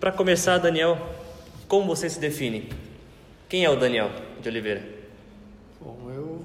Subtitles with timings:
[0.00, 0.96] para começar, Daniel,
[1.66, 2.70] como você se define?
[3.48, 4.10] Quem é o Daniel
[4.40, 4.82] de Oliveira?
[5.80, 6.44] Bom, eu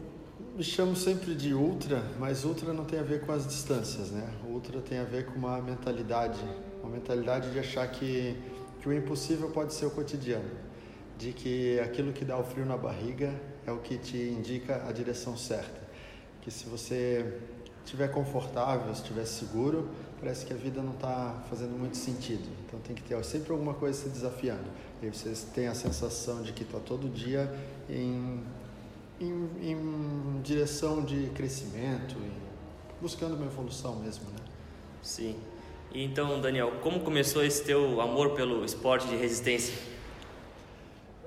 [0.58, 4.28] me chamo sempre de ultra, mas ultra não tem a ver com as distâncias, né?
[4.50, 6.40] Ultra tem a ver com uma mentalidade,
[6.82, 8.36] uma mentalidade de achar que,
[8.82, 10.50] que o impossível pode ser o cotidiano,
[11.20, 14.92] de que aquilo que dá o frio na barriga é o que te indica a
[14.92, 15.80] direção certa,
[16.42, 17.40] que se você
[17.86, 19.90] estiver confortável, estiver seguro,
[20.24, 22.48] parece que a vida não está fazendo muito sentido.
[22.66, 24.64] Então tem que ter sempre alguma coisa se desafiando.
[25.02, 27.54] E aí você tem a sensação de que está todo dia
[27.90, 28.42] em,
[29.20, 32.16] em, em, direção de crescimento,
[33.02, 34.38] buscando uma evolução mesmo, né?
[35.02, 35.36] Sim.
[35.94, 39.78] E então, Daniel, como começou esse teu amor pelo esporte de resistência?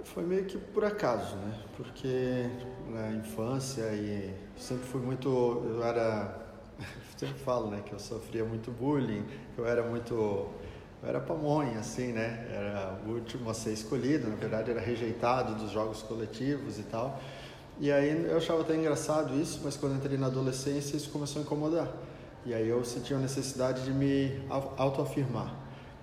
[0.05, 1.61] Foi meio que por acaso, né?
[1.77, 2.49] Porque
[2.89, 6.46] na infância e sempre fui muito, eu era
[7.17, 9.25] sempre falo, né, que eu sofria muito bullying,
[9.57, 10.15] eu era muito
[11.03, 12.47] eu era pamonha, assim, né?
[12.51, 17.21] Era o último a ser escolhido, na verdade era rejeitado dos jogos coletivos e tal.
[17.79, 21.45] E aí eu achava até engraçado isso, mas quando entrei na adolescência isso começou a
[21.45, 21.89] incomodar.
[22.45, 24.41] E aí eu senti a necessidade de me
[24.77, 25.55] autoafirmar.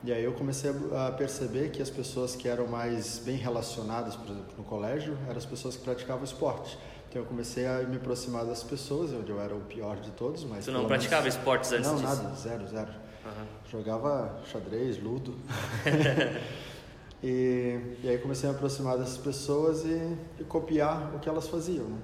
[0.03, 4.29] E aí eu comecei a perceber que as pessoas que eram mais bem relacionadas, por
[4.29, 6.77] exemplo, no colégio, eram as pessoas que praticavam esporte.
[7.13, 10.43] Então eu comecei a me aproximar das pessoas, onde eu era o pior de todos,
[10.45, 10.65] mas...
[10.65, 11.35] Você não praticava menos...
[11.35, 12.23] esportes antes não, disso?
[12.23, 12.91] Nada, zero, zero.
[13.23, 13.45] Uhum.
[13.69, 15.35] Jogava xadrez, ludo.
[17.23, 21.47] e, e aí comecei a me aproximar dessas pessoas e, e copiar o que elas
[21.47, 21.99] faziam, né?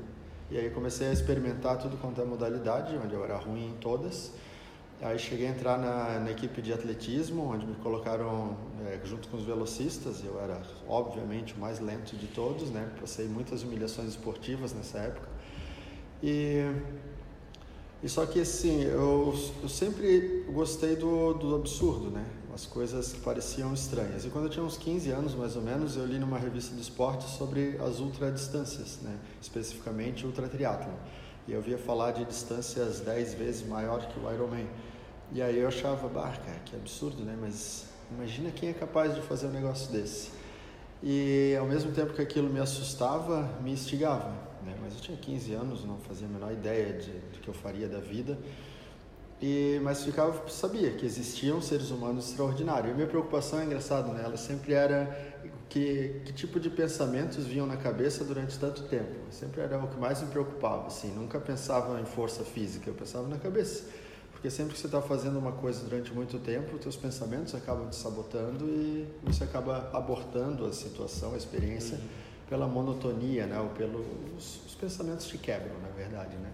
[0.52, 4.32] E aí comecei a experimentar tudo quanto é modalidade, onde eu era ruim em todas.
[5.02, 9.38] Aí cheguei a entrar na, na equipe de atletismo, onde me colocaram é, junto com
[9.38, 10.22] os velocistas.
[10.26, 12.92] Eu era, obviamente, o mais lento de todos, né?
[13.00, 15.30] Passei muitas humilhações esportivas nessa época.
[16.22, 16.70] E,
[18.04, 19.34] e só que, assim, eu,
[19.64, 22.26] eu sempre gostei do, do absurdo, né?
[22.54, 24.26] As coisas que pareciam estranhas.
[24.26, 26.82] E quando eu tinha uns 15 anos, mais ou menos, eu li numa revista de
[26.82, 29.18] esporte sobre as ultradistâncias, né?
[29.42, 30.50] Especificamente ultra.
[31.48, 34.68] E eu via falar de distâncias 10 vezes maior que o Ironman.
[35.32, 37.38] E aí eu achava, bah, cara, que absurdo, né?
[37.40, 40.32] Mas imagina quem é capaz de fazer um negócio desse.
[41.04, 44.30] E ao mesmo tempo que aquilo me assustava, me instigava,
[44.66, 44.76] né?
[44.82, 47.88] Mas eu tinha 15 anos, não fazia a menor ideia de, do que eu faria
[47.88, 48.38] da vida.
[49.42, 52.90] E, mas ficava, sabia que existiam seres humanos extraordinários.
[52.90, 54.22] E a minha preocupação é engraçado, né?
[54.24, 55.40] Ela sempre era
[55.70, 59.16] que, que tipo de pensamentos vinham na cabeça durante tanto tempo.
[59.30, 61.14] Sempre era o que mais me preocupava, assim.
[61.14, 63.86] Nunca pensava em força física, eu pensava na cabeça.
[64.40, 67.90] Porque sempre que você está fazendo uma coisa durante muito tempo, os teus pensamentos acabam
[67.90, 72.08] te sabotando e você acaba abortando a situação, a experiência, uhum.
[72.48, 73.60] pela monotonia, né?
[73.60, 76.54] Ou pelos os pensamentos te quebram, na verdade, né?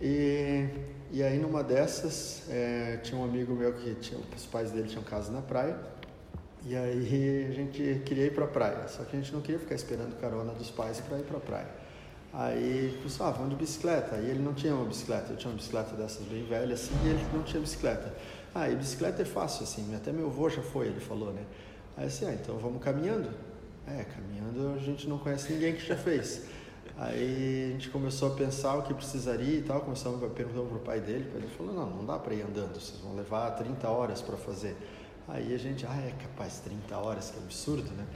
[0.00, 0.68] E,
[1.10, 5.02] e aí numa dessas, é, tinha um amigo meu que tinha, os pais dele tinham
[5.02, 5.76] casa na praia,
[6.64, 9.58] e aí a gente queria ir para a praia, só que a gente não queria
[9.58, 11.85] ficar esperando carona dos pais para ir para a praia.
[12.38, 14.14] Aí, pessoal, ah, vamos de bicicleta.
[14.14, 17.08] Aí ele não tinha uma bicicleta, eu tinha uma bicicleta dessas bem velhas, assim, e
[17.08, 18.14] ele não tinha bicicleta.
[18.54, 21.42] Ah, e bicicleta é fácil, assim, até meu avô já foi, ele falou, né?
[21.96, 23.30] Aí assim, ah, então vamos caminhando.
[23.86, 26.42] É, caminhando a gente não conhece ninguém que já fez.
[26.98, 30.76] Aí a gente começou a pensar o que precisaria e tal, começamos a perguntar para
[30.76, 33.88] o pai dele, dele falou, não, não dá para ir andando, vocês vão levar 30
[33.88, 34.76] horas para fazer.
[35.26, 38.06] Aí a gente, ah, é capaz, 30 horas, que absurdo, né?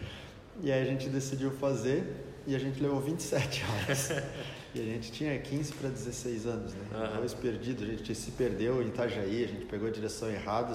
[0.62, 4.10] E aí a gente decidiu fazer e a gente levou 27 horas.
[4.74, 6.80] e a gente tinha 15 para 16 anos, né?
[6.92, 7.16] Uhum.
[7.18, 10.74] Dois perdidos, a gente se perdeu em Itajaí, a gente pegou a direção errada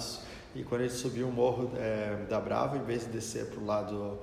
[0.55, 3.59] e quando a gente subiu o morro é, da Brava, em vez de descer para
[3.59, 4.17] o lado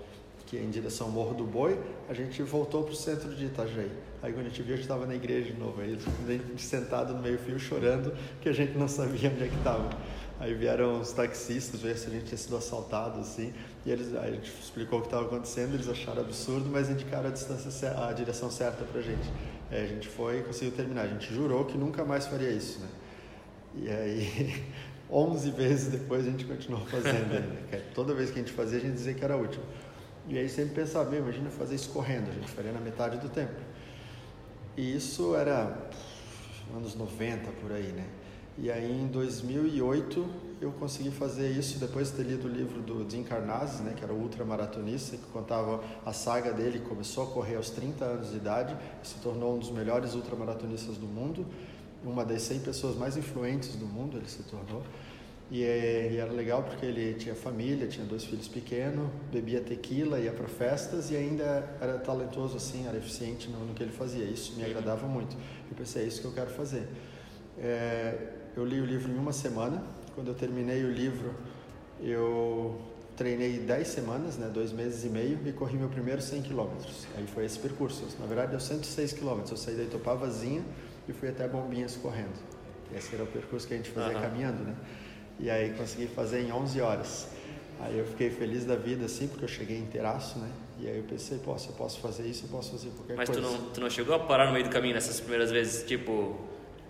[0.46, 3.46] que é em direção ao Morro do Boi, a gente voltou para o centro de
[3.46, 3.90] Itajaí.
[4.22, 5.98] Aí quando a gente viu, a gente estava na igreja de novo, aí
[6.58, 9.90] sentado no meio fio chorando, que a gente não sabia onde é que estava.
[10.41, 13.53] Aí vieram os taxistas ver se a gente tinha sido assaltado, assim,
[13.87, 17.32] e eles, a gente explicou o que estava acontecendo, eles acharam absurdo, mas indicaram a,
[17.32, 19.31] distância, a direção certa para a gente.
[19.70, 21.03] Aí a gente foi e conseguiu terminar.
[21.03, 22.88] A gente jurou que nunca mais faria isso, né?
[23.75, 24.65] E aí,
[25.10, 27.28] 11 vezes depois a gente continuou fazendo.
[27.28, 27.82] Né?
[27.94, 29.62] Toda vez que a gente fazia, a gente dizia que era útil.
[30.28, 33.61] E aí sempre pensava, imagina fazer isso correndo, a gente faria na metade do tempo.
[34.76, 35.90] E isso era
[36.75, 38.06] anos 90 por aí, né?
[38.58, 40.26] E aí em 2008
[40.60, 44.04] eu consegui fazer isso depois de ter lido o livro do Dean Karnazes, né, que
[44.04, 48.37] era o ultramaratonista, que contava a saga dele, começou a correr aos 30 anos de
[48.37, 51.46] idade, se tornou um dos melhores ultramaratonistas do mundo,
[52.04, 54.82] uma das 100 pessoas mais influentes do mundo ele se tornou.
[55.50, 60.32] E, e era legal porque ele tinha família, tinha dois filhos pequenos, bebia tequila, ia
[60.32, 64.25] para festas e ainda era talentoso assim, era eficiente no, no, que ele fazia.
[64.25, 65.37] Isso me agradava muito.
[65.70, 66.88] Eu pensei, é isso que eu quero fazer.
[67.58, 69.82] É, eu li o livro em uma semana.
[70.14, 71.34] Quando eu terminei o livro,
[72.00, 72.81] eu
[73.16, 77.06] treinei 10 semanas, né, dois meses e meio, e corri meu primeiro 100 quilômetros.
[77.16, 78.06] Aí foi esse percurso.
[78.19, 79.50] Na verdade, deu 106 quilômetros.
[79.50, 80.62] Eu saí da Itopavazinha
[81.08, 82.34] e fui até Bombinhas correndo.
[82.94, 84.22] Esse era o percurso que a gente fazia uhum.
[84.22, 84.75] caminhando, né?
[85.40, 87.28] E aí consegui fazer em 11 horas.
[87.81, 90.50] Aí eu fiquei feliz da vida, assim, porque eu cheguei inteiraço, né?
[90.78, 93.28] E aí eu pensei, pô, se eu posso fazer isso, eu posso fazer qualquer Mas
[93.28, 93.40] coisa.
[93.43, 95.87] Mas tu não, tu não chegou a parar no meio do caminho nessas primeiras vezes,
[95.87, 96.38] tipo,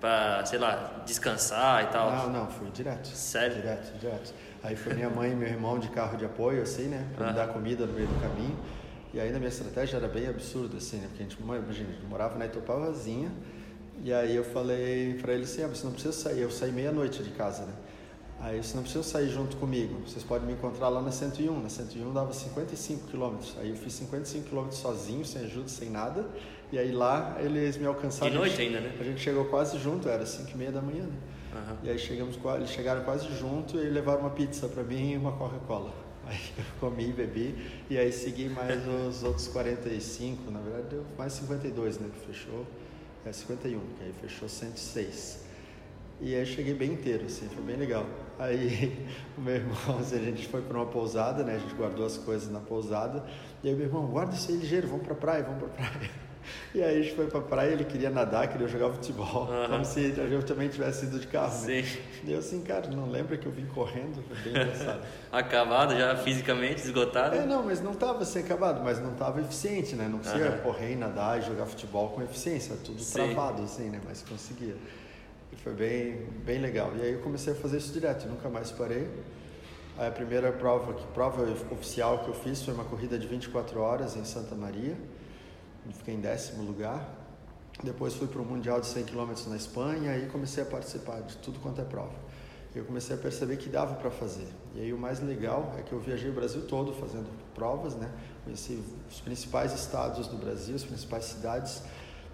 [0.03, 2.11] pra, sei lá, descansar e tal?
[2.11, 3.07] Não, não, fui direto.
[3.07, 3.55] Sério?
[3.55, 4.35] Direto, direto.
[4.61, 7.09] Aí foi minha mãe e meu irmão de carro de apoio, assim, né?
[7.17, 8.59] Pra me dar comida no meio do caminho.
[9.15, 11.07] E aí a minha estratégia era bem absurda, assim, né?
[11.07, 13.31] Porque a gente, imagina, a gente morava na Itopavazinha.
[14.03, 16.41] E aí eu falei pra ele assim, ah, você não precisa sair.
[16.41, 17.73] Eu saí meia-noite de casa, né?
[18.41, 20.01] Aí você não precisa sair junto comigo.
[20.05, 21.63] Vocês podem me encontrar lá na 101.
[21.63, 23.57] Na 101 dava 55 quilômetros.
[23.61, 26.27] Aí eu fiz 55 quilômetros sozinho, sem ajuda, sem nada.
[26.73, 28.33] E aí lá eles me alcançaram.
[28.33, 28.97] De noite ainda, né?
[28.99, 31.17] A gente chegou quase junto, era 5 e meia da manhã, né?
[31.55, 31.77] Uhum.
[31.83, 35.33] E aí chegamos, eles chegaram quase junto e levaram uma pizza para mim e uma
[35.33, 35.93] Coca-Cola.
[36.25, 41.05] Aí eu comi e bebi e aí segui mais os outros 45, na verdade deu
[41.19, 42.09] mais 52, né?
[42.15, 42.65] Que fechou,
[43.27, 45.45] é 51, que aí fechou 106.
[46.21, 48.07] E aí cheguei bem inteiro, assim, foi bem legal.
[48.39, 49.05] Aí
[49.37, 51.57] o meu irmão, a gente foi para uma pousada, né?
[51.57, 53.25] A gente guardou as coisas na pousada.
[53.65, 56.32] E aí meu irmão, guarda isso aí ligeiro, vamos para praia, vamos para praia.
[56.75, 59.69] E aí a gente foi pra praia, ele queria nadar, queria jogar futebol, uhum.
[59.69, 61.53] como se eu também tivesse ido de carro.
[61.67, 61.83] Né?
[61.83, 61.99] Sim.
[62.25, 64.23] E eu assim, cara, não lembra que eu vim correndo?
[64.27, 65.03] Foi bem engraçado.
[65.31, 67.37] acabado já fisicamente, esgotado?
[67.37, 70.09] É, não, mas não estava assim acabado, mas não estava eficiente, né?
[70.09, 70.59] Não conseguia uhum.
[70.59, 73.13] correr, nadar e jogar futebol com eficiência, tudo Sim.
[73.13, 74.01] travado assim, né?
[74.05, 74.77] Mas conseguia.
[75.53, 76.93] E foi bem, bem legal.
[76.97, 79.09] E aí eu comecei a fazer isso direto, nunca mais parei.
[79.99, 83.79] Aí a primeira prova, que prova oficial que eu fiz foi uma corrida de 24
[83.79, 84.97] horas em Santa Maria
[85.91, 87.09] fiquei em décimo lugar.
[87.83, 91.37] Depois fui para o Mundial de 100 km na Espanha e comecei a participar de
[91.39, 92.15] tudo quanto é prova.
[92.75, 94.47] Eu comecei a perceber que dava para fazer.
[94.75, 98.11] E aí o mais legal é que eu viajei o Brasil todo fazendo provas, né?
[98.45, 101.83] Conheci os principais estados do Brasil, as principais cidades,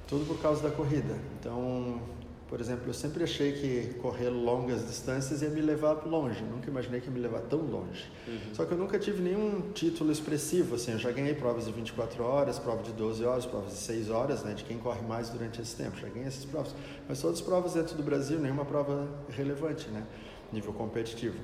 [0.07, 1.19] tudo por causa da corrida.
[1.41, 2.01] Então,
[2.49, 6.99] por exemplo, eu sempre achei que correr longas distâncias ia me levar longe, nunca imaginei
[6.99, 8.11] que ia me levar tão longe.
[8.27, 8.55] Uhum.
[8.55, 12.25] Só que eu nunca tive nenhum título expressivo, assim, eu já ganhei provas de 24
[12.25, 15.61] horas, provas de 12 horas, provas de 6 horas, né, de quem corre mais durante
[15.61, 16.75] esse tempo, já ganhei essas provas.
[17.07, 20.05] Mas todas as provas dentro do Brasil, nenhuma prova relevante, né,
[20.51, 21.37] nível competitivo.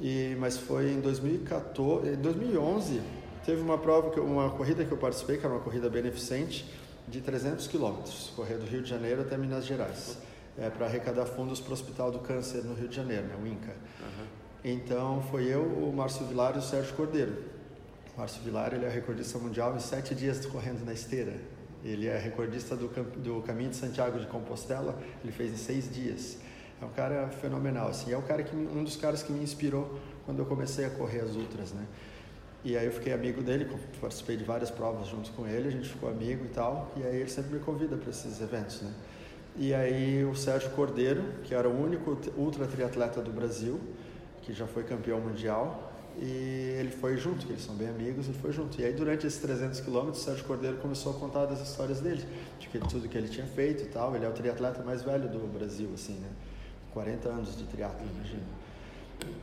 [0.00, 3.02] E, mas foi em 2014, em 2011,
[3.44, 6.64] teve uma prova, que, uma corrida que eu participei, que era uma corrida beneficente,
[7.12, 10.16] de 300 quilômetros, correr do Rio de Janeiro até Minas Gerais,
[10.56, 13.46] é, para arrecadar fundos para o Hospital do Câncer no Rio de Janeiro, né, o
[13.46, 13.76] INCA.
[14.00, 14.26] Uhum.
[14.64, 17.36] Então foi eu, o Márcio Vilar e o Sérgio Cordeiro.
[18.16, 21.34] O Márcio Vilar ele é recordista mundial em sete dias correndo na esteira.
[21.84, 26.38] Ele é recordista do, do Caminho de Santiago de Compostela, ele fez em seis dias.
[26.80, 28.10] É um cara fenomenal, assim.
[28.10, 31.20] É um, cara que, um dos caras que me inspirou quando eu comecei a correr
[31.20, 31.86] as ultras, né?
[32.64, 33.68] E aí eu fiquei amigo dele,
[34.00, 36.92] participei de várias provas junto com ele, a gente ficou amigo e tal.
[36.96, 38.92] E aí ele sempre me convida para esses eventos, né?
[39.56, 43.80] E aí o Sérgio Cordeiro, que era o único ultra triatleta do Brasil,
[44.42, 48.52] que já foi campeão mundial, e ele foi junto, eles são bem amigos, ele foi
[48.52, 48.80] junto.
[48.80, 52.24] E aí durante esses 300 quilômetros, o Sérgio Cordeiro começou a contar das histórias dele,
[52.58, 54.14] de que, tudo que ele tinha feito e tal.
[54.14, 56.28] Ele é o triatleta mais velho do Brasil, assim, né?
[56.92, 58.42] 40 anos de triatlo, imagina.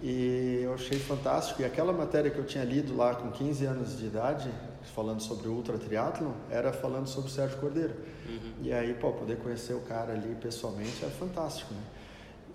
[0.02, 1.62] E eu achei fantástico.
[1.62, 4.50] E aquela matéria que eu tinha lido lá com 15 anos de idade,
[4.96, 7.96] falando sobre o ultra triatlon, era falando sobre o Sérgio Cordeiro.
[8.28, 8.54] Uhum.
[8.62, 11.82] E aí, pô, poder conhecer o cara ali pessoalmente é fantástico, né?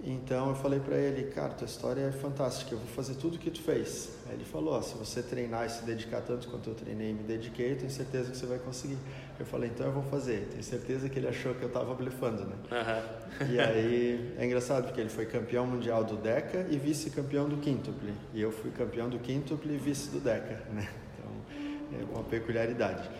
[0.07, 3.39] Então eu falei para ele, cara, tua história é fantástica, eu vou fazer tudo o
[3.39, 4.11] que tu fez.
[4.27, 7.23] Aí ele falou, se você treinar e se dedicar tanto quanto eu treinei e me
[7.23, 8.99] dediquei, eu tenho certeza que você vai conseguir.
[9.39, 10.49] Eu falei, então eu vou fazer.
[10.51, 12.57] Tenho certeza que ele achou que eu estava blefando, né?
[12.71, 13.53] Uhum.
[13.53, 18.13] e aí é engraçado porque ele foi campeão mundial do Deca e vice-campeão do quíntuple.
[18.33, 20.89] E eu fui campeão do quíntuple e vice do Deca, né?
[21.19, 23.11] Então é uma peculiaridade.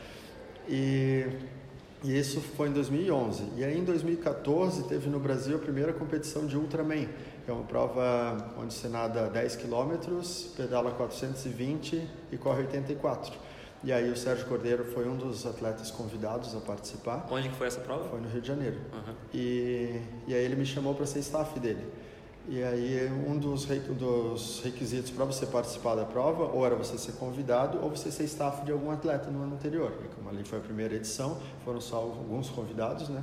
[0.69, 1.27] E
[2.05, 3.45] e isso foi em 2011.
[3.57, 7.07] E aí em 2014 teve no Brasil a primeira competição de Ultraman,
[7.43, 10.21] que é uma prova onde você nada 10 km,
[10.55, 13.33] pedala 420 e corre 84.
[13.85, 17.27] E aí o Sérgio Cordeiro foi um dos atletas convidados a participar.
[17.31, 18.09] Onde que foi essa prova?
[18.09, 18.79] Foi no Rio de Janeiro.
[18.91, 19.15] Uhum.
[19.35, 21.87] E, e aí ele me chamou para ser staff dele.
[22.49, 27.13] E aí um dos, dos requisitos para você participar da prova ou era você ser
[27.13, 29.93] convidado ou você ser staff de algum atleta no ano anterior.
[30.03, 33.23] E como ali foi a primeira edição, foram só alguns convidados, né?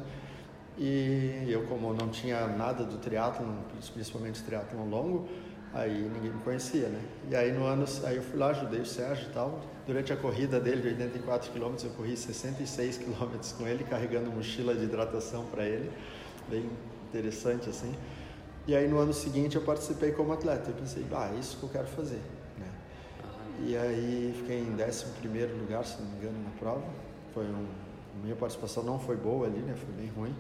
[0.78, 3.58] E eu como não tinha nada do triatlon,
[3.94, 5.28] principalmente triatlon longo,
[5.74, 7.02] aí ninguém me conhecia, né?
[7.30, 9.60] E aí no ano, aí eu fui lá, ajudei o Sérgio e tal.
[9.92, 14.74] Durante a corrida dele de 84 km, eu corri 66 km com ele, carregando mochila
[14.74, 15.92] de hidratação para ele,
[16.50, 16.70] bem
[17.10, 17.94] interessante assim.
[18.66, 20.70] E aí no ano seguinte eu participei como atleta.
[20.70, 22.22] Eu pensei, ah, isso que eu quero fazer.
[22.58, 22.68] Né?
[23.66, 26.86] E aí fiquei em 11 lugar, se não me engano, na prova.
[27.34, 27.68] Foi um,
[28.24, 29.76] minha participação não foi boa ali, né?
[29.76, 30.34] Foi bem ruim.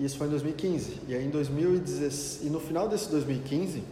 [0.00, 1.00] E isso foi em 2015.
[1.08, 3.82] E aí em 2016, e no final desse 2015,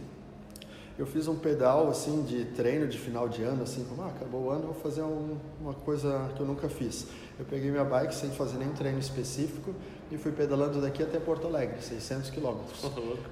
[0.97, 4.43] eu fiz um pedal assim de treino de final de ano, assim, como ah, acabou
[4.43, 7.07] o ano, vou fazer um, uma coisa que eu nunca fiz.
[7.39, 9.73] Eu peguei minha bike sem fazer nenhum treino específico
[10.11, 12.79] e fui pedalando daqui até Porto Alegre, 600 quilômetros.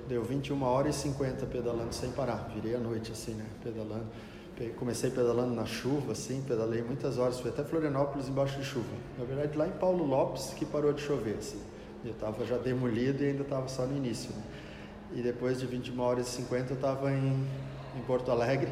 [0.07, 2.51] Deu 21 horas e 50 pedalando sem parar.
[2.55, 4.07] Virei à noite assim, né, pedalando.
[4.77, 8.85] Comecei pedalando na chuva, assim, pedalei muitas horas, fui até Florianópolis embaixo de chuva.
[9.17, 11.59] Na verdade, lá em Paulo Lopes que parou de chover, assim.
[12.03, 14.43] Eu estava já demolido e ainda estava só no início, né?
[15.13, 17.47] E depois de 21 horas e 50 eu estava em,
[17.95, 18.71] em Porto Alegre.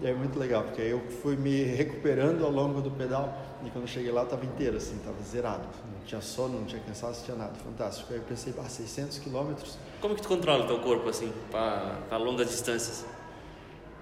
[0.00, 3.36] E é muito legal, porque aí eu fui me recuperando ao longo do pedal.
[3.64, 5.66] E quando eu cheguei lá, estava inteiro, assim, estava zerado.
[5.92, 7.54] Não tinha sono, não tinha cansaço, não tinha nada.
[7.56, 8.12] Fantástico.
[8.12, 9.76] Aí eu pensei, ah, 600 quilômetros.
[10.00, 13.04] Como que tu controla o teu corpo, assim, para longas distâncias?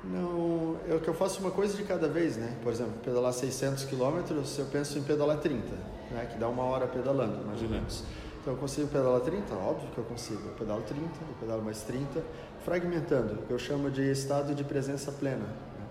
[0.04, 2.54] Não, é que eu faço uma coisa de cada vez, né?
[2.62, 5.66] Por exemplo, pedalar 600 quilômetros, eu penso em pedalar 30,
[6.10, 6.28] né?
[6.30, 7.66] Que dá uma hora pedalando, mais uhum.
[7.66, 8.04] ou menos.
[8.46, 9.56] Então eu consigo pedalar 30?
[9.56, 10.40] Óbvio que eu consigo.
[10.46, 12.22] Eu pedalo 30, eu pedalo mais 30,
[12.64, 15.46] fragmentando, que eu chamo de estado de presença plena.
[15.46, 15.86] Né?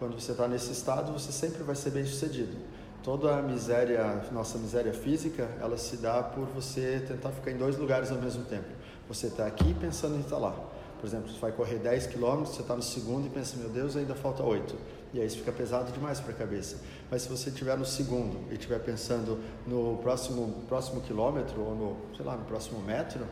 [0.00, 2.56] Quando você está nesse estado, você sempre vai ser bem sucedido.
[3.04, 7.78] Toda a miséria, nossa miséria física, ela se dá por você tentar ficar em dois
[7.78, 8.66] lugares ao mesmo tempo.
[9.06, 10.56] Você está aqui pensando em estar lá.
[11.00, 13.96] Por exemplo, você vai correr 10 km, você está no segundo e pensa, meu Deus,
[13.96, 14.76] ainda falta 8.
[15.12, 16.80] E aí isso fica pesado demais para a cabeça.
[17.10, 22.16] Mas se você estiver no segundo e estiver pensando no próximo, próximo quilômetro ou no,
[22.16, 23.26] sei lá, no próximo metro,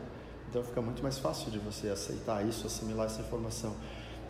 [0.49, 3.75] então fica muito mais fácil de você aceitar isso, assimilar essa informação.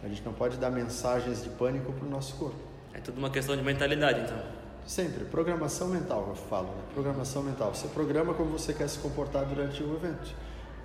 [0.03, 2.58] A gente não pode dar mensagens de pânico para o nosso corpo.
[2.93, 4.38] É tudo uma questão de mentalidade, então.
[4.86, 5.25] Sempre.
[5.25, 6.67] Programação mental, eu falo.
[6.67, 6.84] Né?
[6.93, 7.74] Programação mental.
[7.74, 10.34] Você programa como você quer se comportar durante o evento.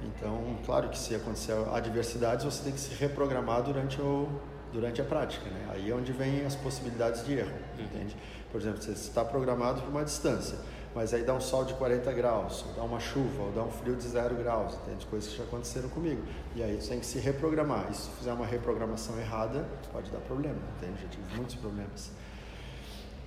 [0.03, 4.29] Então, claro que se acontecer adversidades, você tem que se reprogramar durante o
[4.77, 5.69] durante a prática, né?
[5.71, 7.85] Aí é onde vem as possibilidades de erro, uhum.
[7.85, 8.15] entende?
[8.53, 10.59] Por exemplo, você está programado para uma distância,
[10.95, 13.71] mas aí dá um sol de 40 graus, ou dá uma chuva, ou dá um
[13.71, 15.07] frio de 0 graus, entende?
[15.07, 16.23] Coisas que já aconteceram comigo.
[16.55, 17.89] E aí você tem que se reprogramar.
[17.91, 21.03] E se fizer uma reprogramação errada, pode dar problema, entende?
[21.03, 22.11] Já tive muitos problemas.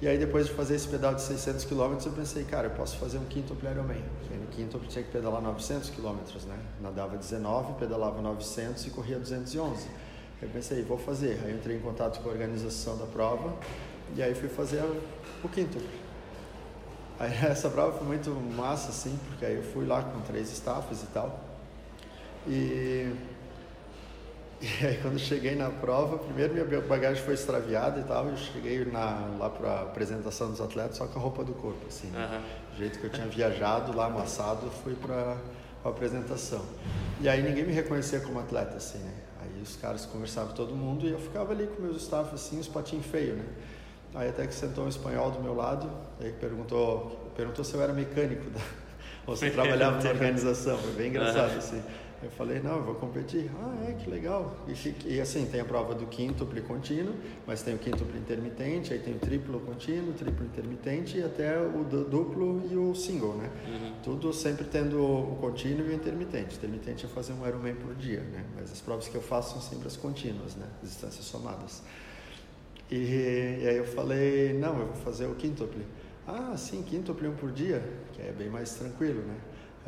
[0.01, 2.95] E aí depois de fazer esse pedal de 600 km, eu pensei, cara, eu posso
[2.97, 4.03] fazer um quinto Ironman.
[4.39, 6.57] No quinto eu tinha que pedalar 900 km, né?
[6.79, 10.08] Nadava 19, pedalava 900 e corria 211.
[10.41, 11.39] Eu pensei, vou fazer.
[11.45, 13.53] Aí entrei em contato com a organização da prova
[14.15, 14.81] e aí fui fazer
[15.43, 15.77] o quinto.
[17.19, 21.03] Aí essa prova foi muito massa, assim, porque aí eu fui lá com três staffs
[21.03, 21.39] e tal.
[22.47, 23.13] E,
[24.61, 28.85] e aí quando cheguei na prova, primeiro minha bagagem foi extraviada e tal, eu cheguei
[28.85, 32.29] na, lá para a apresentação dos atletas só com a roupa do corpo, assim, né?
[32.31, 32.71] uhum.
[32.71, 35.37] do jeito que eu tinha viajado lá amassado, fui para
[35.83, 36.63] a apresentação.
[37.19, 39.13] E aí ninguém me reconhecia como atleta, assim, né?
[39.59, 42.59] Aí os caras conversavam com todo mundo e eu ficava ali com meus staff assim,
[42.59, 43.45] os patinhos feios, né?
[44.15, 47.93] Aí até que sentou um espanhol do meu lado, aí perguntou, perguntou se eu era
[47.93, 48.59] mecânico da,
[49.27, 51.81] ou se trabalhava na organização, foi bem engraçado assim.
[52.21, 53.49] Eu falei, não, eu vou competir.
[53.61, 54.53] Ah, é, que legal.
[54.67, 57.15] E, e, assim, tem a prova do quíntuplo contínuo,
[57.47, 61.83] mas tem o quíntuplo intermitente, aí tem o triplo contínuo, triplo intermitente e até o
[61.83, 63.49] duplo e o single, né?
[63.65, 63.93] Uhum.
[64.03, 66.55] Tudo sempre tendo o contínuo e o intermitente.
[66.55, 68.43] O intermitente é fazer um Ironman por dia, né?
[68.55, 70.65] Mas as provas que eu faço são sempre as contínuas, né?
[70.83, 71.81] As distâncias somadas.
[72.91, 75.81] E, e aí eu falei, não, eu vou fazer o quíntuplo.
[76.27, 77.81] Ah, sim, quíntuplo um por dia,
[78.13, 79.35] que é bem mais tranquilo, né?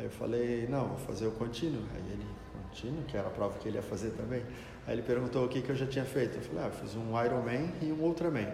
[0.02, 1.80] Aí eu falei, não, vou fazer o contínuo.
[1.94, 4.42] Aí ele, contínuo, que era a prova que ele ia fazer também.
[4.84, 6.38] Aí ele perguntou o que, que eu já tinha feito.
[6.38, 8.48] Eu falei, ah, eu fiz um Ironman e um Ultraman.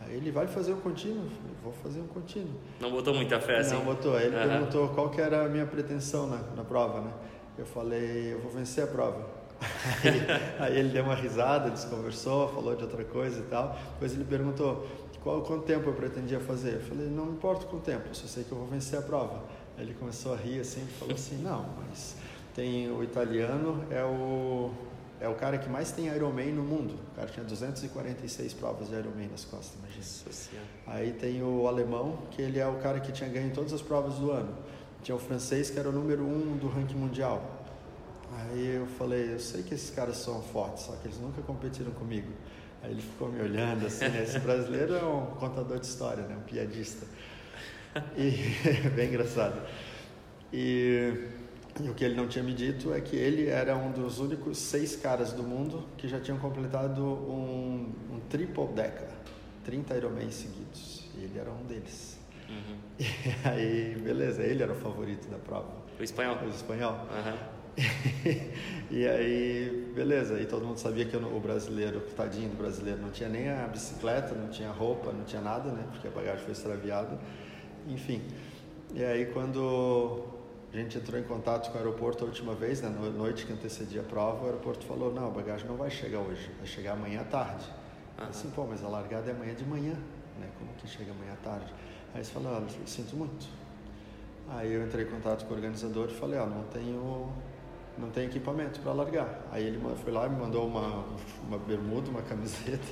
[0.00, 1.24] Aí ele vai fazer o contínuo?
[1.24, 2.54] Eu falei, vou fazer um contínuo.
[2.80, 3.74] Não botou muita fé assim?
[3.74, 4.16] Não botou.
[4.16, 4.48] Aí ele uhum.
[4.48, 7.12] perguntou qual que era a minha pretensão na, na prova, né?
[7.58, 9.42] Eu falei, eu vou vencer a prova.
[10.04, 10.26] aí,
[10.60, 13.76] aí, ele deu uma risada, desconversou, falou de outra coisa e tal.
[13.94, 14.86] Depois ele perguntou
[15.24, 16.74] qual, quanto tempo eu pretendia fazer.
[16.74, 19.02] Eu falei, não me importa com o tempo, só sei que eu vou vencer a
[19.02, 19.42] prova.
[19.78, 22.16] Ele começou a rir assim e falou assim, não, mas
[22.54, 24.70] tem o italiano, é o,
[25.20, 26.94] é o cara que mais tem Ironman no mundo.
[27.12, 30.02] O cara tinha 246 provas de Ironman nas costas, imagina.
[30.86, 34.14] Aí tem o alemão, que ele é o cara que tinha ganho todas as provas
[34.14, 34.54] do ano.
[35.02, 37.62] Tinha o francês, que era o número um do ranking mundial.
[38.34, 41.90] Aí eu falei, eu sei que esses caras são fortes, só que eles nunca competiram
[41.92, 42.32] comigo.
[42.82, 44.22] Aí ele ficou me olhando assim, né?
[44.22, 46.36] esse brasileiro é um contador de história, né?
[46.36, 47.06] um piadista.
[48.16, 49.60] E bem engraçado.
[50.52, 51.28] E,
[51.80, 54.58] e, o que ele não tinha me dito é que ele era um dos únicos
[54.58, 59.08] seis caras do mundo que já tinham completado um, um triple deca,
[59.64, 61.08] 30 Ironman seguidos.
[61.16, 62.18] E ele era um deles.
[62.48, 62.78] Uhum.
[63.44, 65.72] E aí, beleza, ele era o favorito da prova.
[65.98, 66.36] O espanhol?
[66.44, 66.92] O espanhol.
[66.92, 67.62] Uhum.
[68.90, 73.28] e aí, beleza, aí todo mundo sabia que o brasileiro, tadinho do brasileiro, não tinha
[73.28, 75.84] nem a bicicleta, não tinha roupa, não tinha nada, né?
[75.90, 77.18] Porque a bagagem foi extraviada.
[77.88, 78.22] Enfim.
[78.94, 80.24] E aí quando
[80.72, 83.52] a gente entrou em contato com o aeroporto a última vez, né, na noite que
[83.52, 86.92] antecedia a prova, o aeroporto falou, não, a bagagem não vai chegar hoje, vai chegar
[86.92, 87.66] amanhã à tarde.
[88.18, 88.26] Uhum.
[88.26, 89.94] Assim, pô, mas a largada é amanhã de manhã,
[90.38, 90.48] né?
[90.58, 91.72] Como que chega amanhã à tarde?
[92.14, 93.46] Aí eles falaram, ah, sinto muito.
[94.48, 97.32] Aí eu entrei em contato com o organizador e falei, ó, oh, não tenho
[97.98, 99.46] não tenho equipamento para largar.
[99.50, 101.04] Aí ele foi lá e me mandou uma,
[101.46, 102.86] uma bermuda, uma camiseta.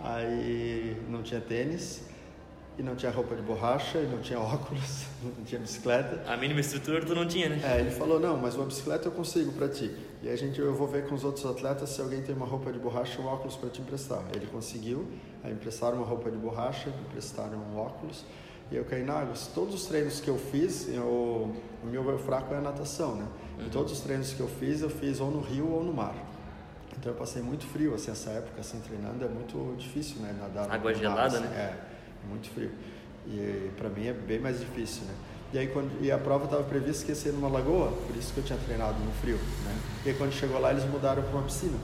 [0.00, 2.05] Aí não tinha tênis
[2.78, 6.30] e não tinha roupa de borracha, e não tinha óculos, não tinha bicicleta.
[6.30, 7.60] A mínima estrutura tu não tinha, né?
[7.64, 9.94] É, ele falou, não, mas uma bicicleta eu consigo para ti.
[10.22, 12.72] E a gente, eu vou ver com os outros atletas se alguém tem uma roupa
[12.72, 14.22] de borracha ou um óculos para te emprestar.
[14.34, 15.06] Ele conseguiu,
[15.42, 18.24] aí emprestaram uma roupa de borracha, emprestaram um óculos,
[18.70, 19.34] e eu caí na água.
[19.54, 23.26] Todos os treinos que eu fiz, eu, o meu fraco é a natação, né?
[23.58, 23.66] Uhum.
[23.66, 26.14] E todos os treinos que eu fiz, eu fiz ou no rio ou no mar.
[26.98, 30.34] Então eu passei muito frio, assim, essa época, assim, treinando é muito difícil, né?
[30.38, 31.56] Nadar Água gelada, mar, assim, né?
[31.56, 31.95] É
[32.28, 32.70] muito frio.
[33.26, 35.14] E para mim é bem mais difícil, né?
[35.52, 38.32] E aí quando e a prova estava prevista que ia ser numa lagoa, por isso
[38.32, 39.78] que eu tinha treinado no frio, né?
[40.04, 41.78] E aí quando chegou lá eles mudaram para uma piscina.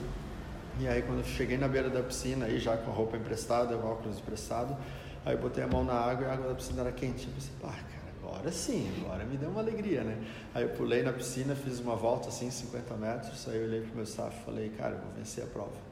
[0.81, 3.77] E aí quando eu cheguei na beira da piscina aí já com a roupa emprestada,
[3.77, 4.77] o óculos emprestado,
[5.25, 7.27] aí botei a mão na água e a água da piscina era quente.
[7.27, 10.17] Eu pensei, pá, cara, agora sim, agora me deu uma alegria, né?
[10.55, 13.95] Aí eu pulei na piscina, fiz uma volta assim, 50 metros, aí eu olhei pro
[13.95, 15.92] meu staff e falei, cara, eu vou vencer a prova.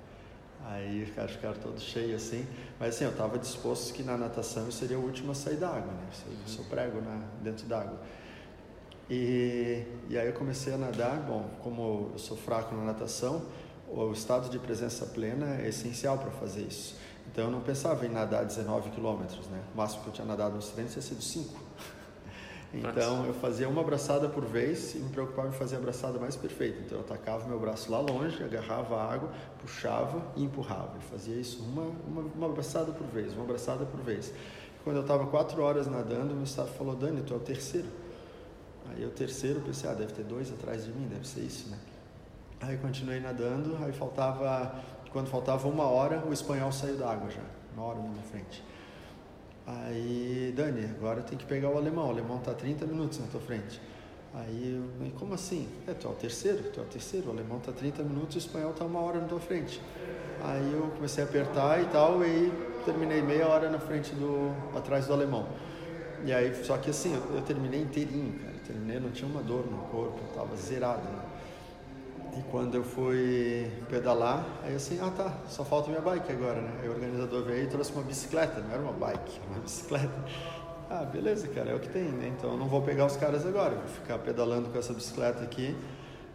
[0.67, 2.47] Aí acho que era todo cheio assim.
[2.79, 5.69] Mas assim, eu estava disposto que na natação eu seria o último a sair da
[5.69, 6.09] água, né?
[6.27, 8.01] Eu sou prego na, dentro d'água.
[9.09, 11.17] E, e aí eu comecei a nadar.
[11.21, 13.43] Bom, como eu sou fraco na natação,
[13.89, 16.97] o estado de presença plena é essencial para fazer isso.
[17.33, 19.61] Então eu não pensava em nadar 19 quilômetros, né?
[19.75, 21.70] O máximo que eu tinha nadado nos treinos tinha sido 5.
[22.73, 26.37] Então eu fazia uma abraçada por vez e me preocupava em fazer a abraçada mais
[26.37, 26.81] perfeita.
[26.81, 30.93] Então eu atacava meu braço lá longe, agarrava a água, puxava e empurrava.
[30.95, 34.33] Eu fazia isso uma, uma, uma abraçada por vez, uma abraçada por vez.
[34.85, 37.89] Quando eu estava quatro horas nadando, meu staff falou: Dani, tu é o terceiro.
[38.89, 41.79] Aí o terceiro, pensei: ah, deve ter dois atrás de mim, deve ser isso, né?
[42.61, 44.75] Aí continuei nadando, aí faltava,
[45.13, 47.43] quando faltava uma hora, o espanhol saiu da água já,
[47.75, 48.63] uma hora na minha frente.
[49.71, 52.09] Aí, Dani, agora tem que pegar o alemão.
[52.09, 53.81] O alemão está 30 minutos na tua frente.
[54.35, 55.69] Aí, eu, como assim?
[55.87, 57.29] É, tu é o terceiro, tu é o terceiro.
[57.29, 59.81] O alemão está 30 minutos, o espanhol está uma hora na tua frente.
[60.43, 62.51] Aí eu comecei a apertar e tal, e
[62.85, 65.47] terminei meia hora na frente do, atrás do alemão.
[66.25, 68.55] E aí, só que assim, eu, eu terminei inteirinho, cara.
[68.55, 71.23] Eu terminei, não tinha uma dor no corpo, eu tava zerado, né?
[72.37, 76.81] E quando eu fui pedalar, aí assim, ah tá, só falta minha bike agora, né?
[76.83, 80.15] Aí o organizador veio e trouxe uma bicicleta, não era uma bike, uma bicicleta.
[80.89, 82.33] Ah, beleza, cara, é o que tem, né?
[82.37, 85.77] Então eu não vou pegar os caras agora, vou ficar pedalando com essa bicicleta aqui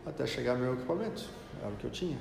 [0.05, 1.23] até chegar meu equipamento.
[1.62, 2.17] Era o que eu tinha.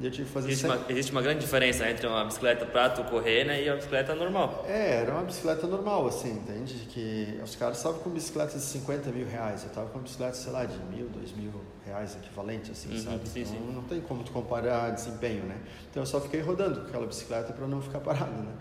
[0.00, 2.88] E eu tive que fazer existe, uma, existe uma grande diferença entre uma bicicleta para
[2.90, 4.64] tu correr né, e uma bicicleta normal.
[4.68, 6.74] É, era uma bicicleta normal, assim, entende?
[6.88, 10.34] Que os caras estavam com bicicletas de 50 mil reais, eu estava com uma bicicleta,
[10.34, 11.50] sei lá, de mil, dois mil
[11.84, 13.28] reais equivalente, assim, uhum, sabe?
[13.28, 13.72] Sim, então sim.
[13.74, 15.58] não tem como tu comparar desempenho, né?
[15.90, 18.52] Então eu só fiquei rodando com aquela bicicleta para não ficar parado, né?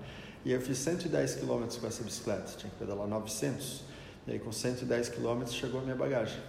[0.43, 3.83] E eu fiz 110 quilômetros com essa bicicleta, tinha que pedalar 900.
[4.25, 6.39] E aí com 110 quilômetros chegou a minha bagagem.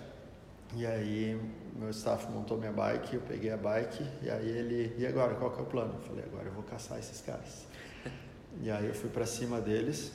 [0.76, 1.40] E aí
[1.74, 5.50] meu staff montou minha bike, eu peguei a bike e aí ele, e agora, qual
[5.50, 5.94] que é o plano?
[5.94, 7.66] Eu falei, agora eu vou caçar esses caras.
[8.62, 10.12] e aí eu fui para cima deles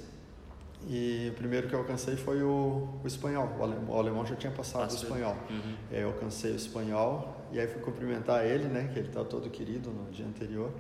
[0.87, 4.35] e o primeiro que eu alcancei foi o, o espanhol, o alemão, o alemão, já
[4.35, 4.99] tinha passado Passou.
[4.99, 5.37] o espanhol.
[5.49, 5.75] Uhum.
[5.91, 9.89] Eu alcancei o espanhol e aí fui cumprimentar ele, né, que ele estava todo querido
[9.91, 10.71] no dia anterior.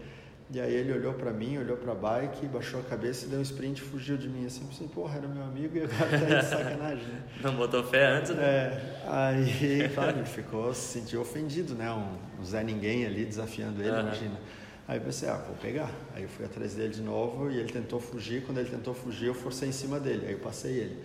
[0.51, 3.39] E aí ele olhou para mim, olhou para a bike, baixou a cabeça e deu
[3.39, 4.45] um sprint e fugiu de mim.
[4.45, 7.23] Assim, pensei, porra, era meu amigo e agora tá de sacanagem, né?
[7.41, 8.43] Não botou fé antes, né?
[8.43, 11.91] É, aí, claro, ele ficou, se sentiu ofendido, né?
[11.91, 14.01] Um, um Zé Ninguém ali desafiando ele, uhum.
[14.01, 14.39] imagina.
[14.87, 15.89] Aí eu pensei, ah, vou pegar.
[16.13, 18.43] Aí eu fui atrás dele de novo e ele tentou fugir.
[18.43, 20.25] Quando ele tentou fugir, eu forcei em cima dele.
[20.27, 21.03] Aí eu passei ele.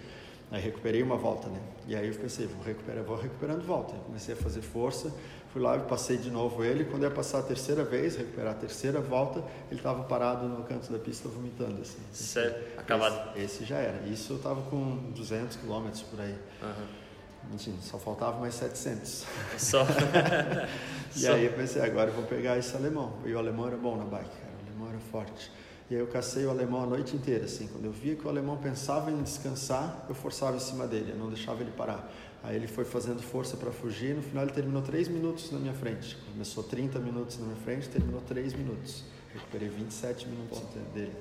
[0.51, 1.61] Aí recuperei uma volta, né?
[1.87, 3.94] E aí eu pensei, vou recuperar, vou recuperando volta.
[3.94, 5.12] Eu comecei a fazer força
[5.52, 6.84] Fui lá e passei de novo ele.
[6.84, 10.92] Quando ia passar a terceira vez, recuperar a terceira volta, ele estava parado no canto
[10.92, 11.80] da pista vomitando.
[11.80, 11.98] Assim.
[12.12, 13.37] Certo, acabado.
[13.37, 14.06] Esse, esse, já era.
[14.06, 16.37] Isso eu estava com 200 quilômetros por aí.
[16.62, 17.54] Uhum.
[17.54, 19.24] Enfim, só faltava mais 700.
[19.56, 19.82] Só.
[21.16, 21.32] e só.
[21.32, 23.14] aí eu pensei, agora eu vou pegar esse alemão.
[23.24, 24.52] E o alemão era bom na bike, cara.
[24.52, 25.50] O alemão era forte.
[25.90, 27.66] E aí eu cacei o alemão a noite inteira, assim.
[27.68, 31.16] Quando eu via que o alemão pensava em descansar, eu forçava em cima dele, eu
[31.16, 32.12] não deixava ele parar.
[32.42, 35.74] Aí ele foi fazendo força para fugir, no final ele terminou 3 minutos na minha
[35.74, 36.16] frente.
[36.33, 39.05] Começou 30 minutos na minha frente, terminou 3 minutos.
[39.35, 40.61] Recuperei 27 minutos
[40.94, 41.12] dele.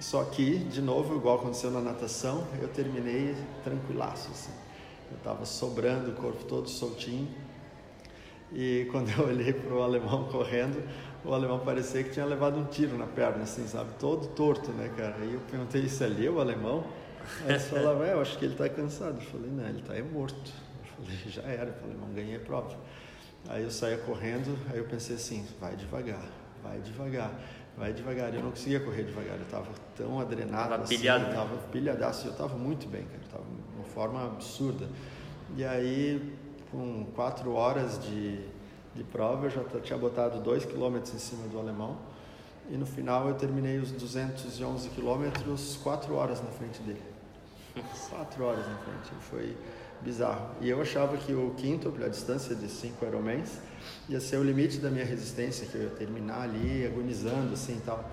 [0.00, 4.52] Só que, de novo, igual aconteceu na natação, eu terminei tranquilaço, assim.
[5.10, 7.28] Eu estava sobrando, o corpo todo soltinho.
[8.52, 10.82] E quando eu olhei para o alemão correndo,
[11.24, 13.92] o alemão parecia que tinha levado um tiro na perna, assim, sabe?
[13.98, 15.16] Todo torto, né, cara?
[15.20, 16.84] Aí eu perguntei, isso ali é o alemão?
[17.44, 19.16] Aí eles falavam, é, eu acho que ele está cansado.
[19.16, 20.52] Eu falei, não, ele está morto.
[20.80, 21.70] Eu falei, já era.
[21.70, 22.76] Eu falei, não ganhei a prova.
[23.48, 26.22] Aí eu saía correndo, aí eu pensei assim, vai devagar,
[26.62, 27.30] vai devagar,
[27.76, 28.34] vai devagar.
[28.34, 32.26] Eu não conseguia correr devagar, eu estava tão adrenado, tava assim, pilhado, eu estava pilhadaço,
[32.26, 34.88] eu estava muito bem, cara, estava de uma forma absurda.
[35.56, 36.34] E aí,
[36.70, 38.40] com quatro horas de,
[38.94, 41.98] de prova, eu já tinha botado dois quilômetros em cima do alemão,
[42.70, 47.13] e no final eu terminei os 211 quilômetros quatro horas na frente dele.
[48.08, 49.56] Quatro horas na frente, foi
[50.00, 50.54] bizarro.
[50.60, 53.58] E eu achava que o quinto, a distância de 5 Ironmans,
[54.08, 57.80] ia ser o limite da minha resistência, que eu ia terminar ali agonizando assim e
[57.80, 58.08] tal.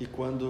[0.00, 0.44] E quando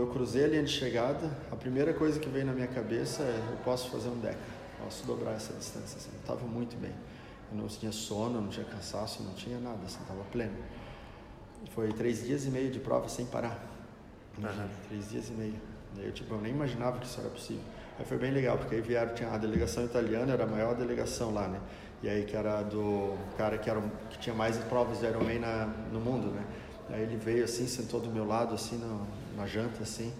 [0.00, 3.52] eu cruzei a linha de chegada, a primeira coisa que veio na minha cabeça é:
[3.52, 4.36] eu posso fazer um deca,
[4.82, 5.96] posso dobrar essa distância.
[5.96, 6.10] Assim.
[6.12, 6.92] Eu estava muito bem.
[7.52, 10.56] Eu não tinha sono, não tinha cansaço, não tinha nada, assim, estava pleno.
[11.72, 13.64] Foi três dias e meio de prova sem parar.
[14.36, 15.75] Imagina, três dias e meio.
[15.98, 17.62] Eu, tipo, eu nem imaginava que isso era possível.
[17.98, 21.32] Aí foi bem legal, porque aí vieram, tinha a delegação italiana, era a maior delegação
[21.32, 21.60] lá, né?
[22.02, 23.80] E aí que era do cara que, era,
[24.10, 26.44] que tinha mais provas de Ironman na, no mundo, né?
[26.90, 29.06] Aí ele veio assim, sentou do meu lado, assim, no,
[29.36, 30.12] na janta, assim.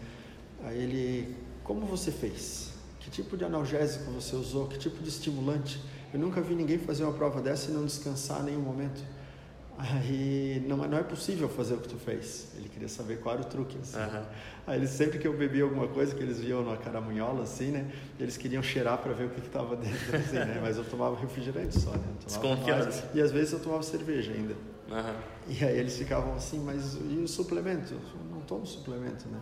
[0.64, 2.72] Aí ele, como você fez?
[2.98, 4.66] Que tipo de analgésico você usou?
[4.66, 5.80] Que tipo de estimulante?
[6.12, 9.00] Eu nunca vi ninguém fazer uma prova dessa e não descansar em nenhum momento.
[9.78, 12.48] Aí não, não é possível fazer o que tu fez.
[12.56, 13.76] Ele queria saber qual era o truque.
[13.80, 13.98] Assim.
[13.98, 14.22] Uhum.
[14.66, 17.90] Aí eles, sempre que eu bebia alguma coisa que eles viam na caramunhola, assim, né?
[18.18, 20.58] Eles queriam cheirar para ver o que estava dentro, assim, né?
[20.62, 22.06] Mas eu tomava refrigerante só, né?
[22.24, 22.88] Desconfiado.
[23.14, 24.54] E às vezes eu tomava cerveja ainda.
[24.88, 25.14] Uhum.
[25.48, 27.92] E aí eles ficavam assim, mas e o suplemento?
[27.92, 29.40] Eu não tomo suplemento, né?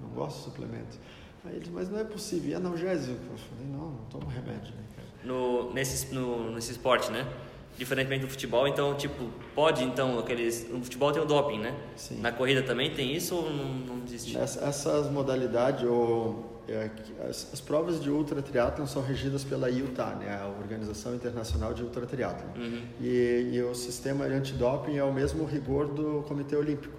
[0.00, 0.98] Não gosto de suplemento.
[1.44, 2.50] Aí eles, mas não é possível.
[2.50, 3.18] E analgésico?
[3.30, 5.08] Eu falei, não, não tomo remédio, né, cara?
[5.24, 7.26] No, nesse, no, nesse esporte, né?
[7.76, 10.68] Diferentemente do futebol, então, tipo, pode, então, aqueles...
[10.70, 11.74] No futebol tem o doping, né?
[11.96, 12.20] Sim.
[12.20, 14.36] Na corrida também tem isso ou não, não existe?
[14.36, 16.90] essas modalidades, ou, é,
[17.28, 20.40] as, as, provas de ultra triatlon são regidas pela IUTA, né?
[20.40, 22.48] A Organização Internacional de Ultra Triatlon.
[22.56, 22.82] Uhum.
[23.00, 26.96] E, e o sistema antidoping é o mesmo rigor do Comitê Olímpico.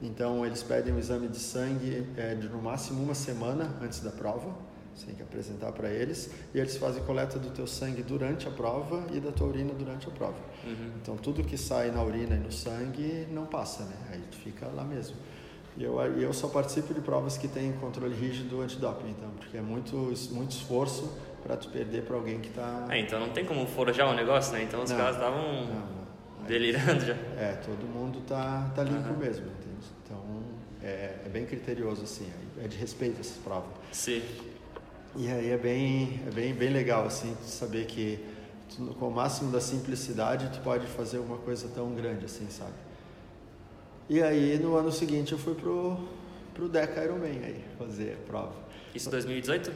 [0.00, 4.10] Então, eles pedem um exame de sangue é, de no máximo uma semana antes da
[4.10, 4.52] prova,
[4.94, 8.50] você tem que apresentar para eles e eles fazem coleta do teu sangue durante a
[8.50, 10.38] prova e da tua urina durante a prova.
[10.64, 10.92] Uhum.
[11.00, 13.96] Então tudo que sai na urina e no sangue não passa, né?
[14.12, 15.16] Aí fica lá mesmo.
[15.76, 19.62] E eu, eu só participo de provas que tem controle rígido antidoping, então, porque é
[19.62, 19.96] muito,
[20.30, 21.10] muito esforço
[21.42, 22.86] para tu perder para alguém que está.
[22.90, 24.62] É, então não tem como forjar o um negócio, né?
[24.62, 25.66] Então os não, caras estavam
[26.46, 27.14] delirando já.
[27.38, 29.18] É, todo mundo tá, tá limpo uhum.
[29.18, 29.86] mesmo, entende?
[30.04, 30.18] Então
[30.82, 32.30] é, é bem criterioso assim,
[32.62, 33.70] é de respeito essas provas.
[33.92, 34.22] Sim.
[35.14, 38.18] E aí é bem, é bem, bem legal assim saber que
[38.74, 42.72] tu, com o máximo da simplicidade tu pode fazer uma coisa tão grande assim, sabe?
[44.08, 45.98] E aí no ano seguinte eu fui pro
[46.54, 48.54] pro Deca Ironman aí fazer a prova.
[48.94, 49.70] Isso 2018?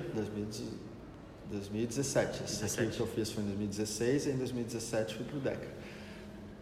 [1.51, 2.45] 2017.
[2.45, 5.69] Esse aqui que eu fiz foi em 2016 e em 2017 fui pro Deca.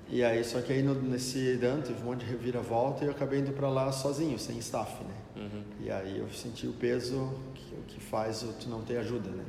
[0.09, 3.13] E aí, só que aí no, nesse ano teve um monte de reviravolta e eu
[3.13, 5.15] acabei indo para lá sozinho, sem staff, né?
[5.37, 5.63] Uhum.
[5.81, 9.45] E aí eu senti o peso que, que faz o tu não ter ajuda, né?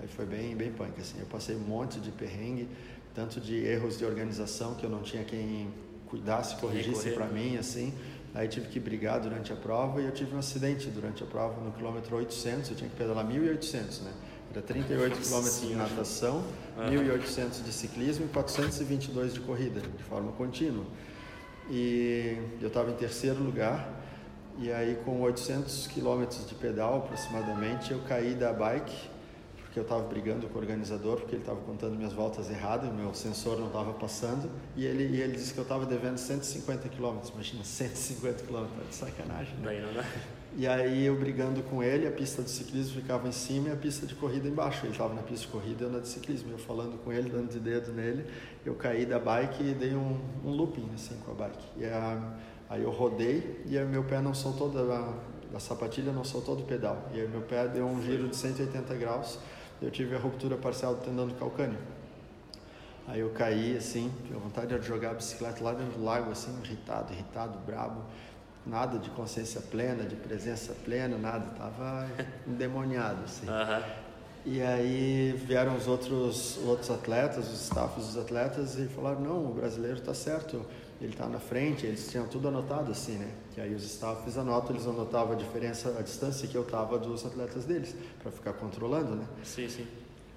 [0.00, 1.18] Aí foi bem, bem punk, assim.
[1.18, 2.68] Eu passei um monte de perrengue,
[3.14, 5.68] tanto de erros de organização que eu não tinha quem
[6.06, 7.92] cuidasse, corrigisse para mim, assim.
[8.34, 11.60] Aí tive que brigar durante a prova e eu tive um acidente durante a prova
[11.60, 14.12] no quilômetro 800, eu tinha que pedalar 1.800, né?
[14.52, 16.44] Era 38 quilômetros de natação,
[16.76, 16.90] uhum.
[16.90, 20.84] 1.800 de ciclismo e 422 de corrida, de forma contínua.
[21.70, 23.98] E eu estava em terceiro lugar
[24.60, 29.08] e aí, com 800 quilômetros de pedal aproximadamente, eu caí da bike,
[29.78, 33.14] porque eu estava brigando com o organizador, porque ele estava contando minhas voltas erradas, meu
[33.14, 37.30] sensor não estava passando, e ele, e ele disse que eu estava devendo 150 quilômetros.
[37.30, 39.54] Imagina, 150 quilômetros, tá de sacanagem.
[39.58, 39.80] Né?
[39.86, 40.04] Não dá.
[40.56, 43.76] E aí, eu brigando com ele, a pista de ciclismo ficava em cima e a
[43.76, 44.84] pista de corrida embaixo.
[44.84, 46.50] Ele estava na pista de corrida e eu na de ciclismo.
[46.50, 48.24] Eu falando com ele, dando de dedo nele,
[48.64, 51.64] eu caí da bike e dei um, um looping assim com a bike.
[51.76, 52.34] E a
[52.70, 55.14] Aí eu rodei e aí meu pé não soltou da,
[55.50, 57.08] da sapatilha, não soltou do pedal.
[57.14, 59.38] E aí meu pé deu um giro de 180 graus
[59.80, 61.78] eu tive a ruptura parcial do tendão do calcâneo.
[63.06, 66.54] Aí eu caí assim, tive vontade de jogar a bicicleta lá dentro do lago, assim,
[66.62, 68.02] irritado, irritado, brabo.
[68.66, 71.46] Nada de consciência plena, de presença plena, nada.
[71.56, 72.06] Tava
[72.46, 73.46] endemoniado, assim.
[73.46, 74.08] Uhum.
[74.44, 79.54] E aí vieram os outros, outros atletas, os staffs dos atletas, e falaram: não, o
[79.54, 80.64] brasileiro está certo
[81.00, 83.30] ele está na frente, eles tinham tudo anotado assim, né?
[83.54, 87.24] Que aí os staffs anotam, eles anotavam a diferença, a distância que eu estava dos
[87.24, 89.24] atletas deles, para ficar controlando, né?
[89.44, 89.86] Sim, sim.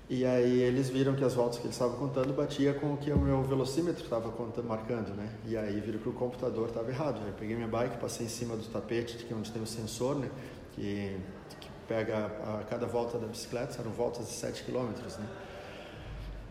[0.09, 3.09] E aí eles viram que as voltas que eles estavam contando batia com o que
[3.11, 4.29] o meu velocímetro estava
[4.61, 5.33] marcando, né?
[5.47, 7.21] E aí viram que o computador estava errado.
[7.25, 10.17] Eu peguei minha bike, passei em cima do tapete, que é onde tem o sensor,
[10.17, 10.29] né?
[10.73, 11.17] Que,
[11.61, 15.27] que pega a, cada volta da bicicleta, eram voltas de 7 km, né?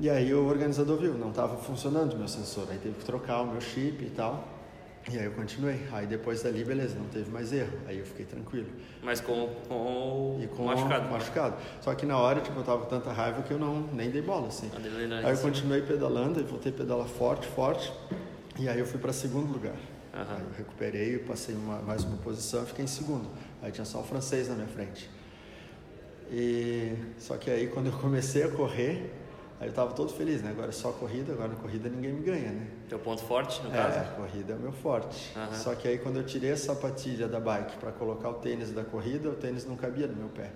[0.00, 3.42] E aí o organizador viu, não estava funcionando o meu sensor, aí teve que trocar
[3.42, 4.48] o meu chip e tal.
[5.12, 5.78] E aí eu continuei.
[5.92, 7.72] Aí depois dali, beleza, não teve mais erro.
[7.86, 8.68] Aí eu fiquei tranquilo.
[9.02, 11.10] Mas com, com, e com machucado.
[11.10, 11.56] machucado.
[11.82, 14.22] Só que na hora, tipo, eu tava com tanta raiva que eu não nem dei
[14.22, 14.70] bola, assim.
[15.24, 17.92] Aí eu continuei pedalando e voltei a pedalar forte, forte.
[18.58, 19.74] E aí eu fui para segundo lugar.
[20.14, 20.20] Uhum.
[20.36, 23.28] Aí eu recuperei, passei uma, mais uma posição e fiquei em segundo.
[23.62, 25.10] Aí tinha só o francês na minha frente.
[26.30, 29.12] E só que aí quando eu comecei a correr,
[29.60, 30.52] Aí eu estava todo feliz, né?
[30.52, 32.66] Agora é só corrida, agora na corrida ninguém me ganha, né?
[32.88, 33.98] Teu ponto forte, no é, caso?
[33.98, 35.36] É, corrida é o meu forte.
[35.36, 35.52] Uhum.
[35.52, 38.82] Só que aí quando eu tirei a sapatilha da bike para colocar o tênis da
[38.82, 40.50] corrida, o tênis não cabia no meu pé.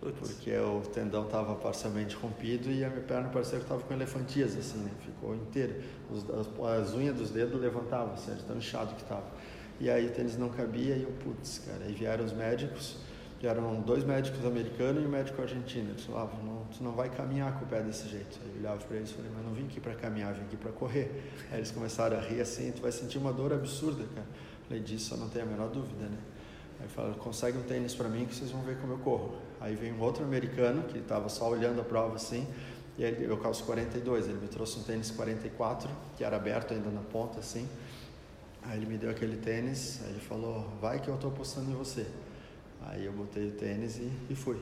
[0.00, 0.18] Putz.
[0.18, 4.56] Porque o tendão estava parcialmente rompido e a minha perna parecia que estava com elefantias,
[4.56, 4.90] assim, né?
[5.00, 5.76] Ficou inteira.
[6.10, 9.26] Os, as, as, unhas dos dedos levantavam, assim, de tão inchado que estava.
[9.78, 12.98] E aí o tênis não cabia e eu, putz, cara, aí vieram os médicos
[13.40, 15.92] que eram dois médicos americanos e um médico argentino.
[15.92, 18.38] Eles falavam, não, tu não vai caminhar com o pé desse jeito.
[18.44, 20.58] Aí eu olhava para eles e falei, mas não vim aqui para caminhar, vim aqui
[20.58, 21.32] para correr.
[21.50, 24.26] Aí eles começaram a rir assim, tu vai sentir uma dor absurda, cara.
[24.68, 26.18] Falei, disso eu não tenho a menor dúvida, né?
[26.82, 29.34] Aí falaram, consegue um tênis para mim que vocês vão ver como eu corro.
[29.58, 32.46] Aí veio um outro americano que estava só olhando a prova assim,
[32.98, 36.90] e ele, eu calço 42, ele me trouxe um tênis 44, que era aberto ainda
[36.90, 37.66] na ponta assim.
[38.62, 41.74] Aí ele me deu aquele tênis, aí ele falou, vai que eu estou apostando em
[41.74, 42.06] você.
[42.82, 44.58] Aí eu botei o tênis e, e fui.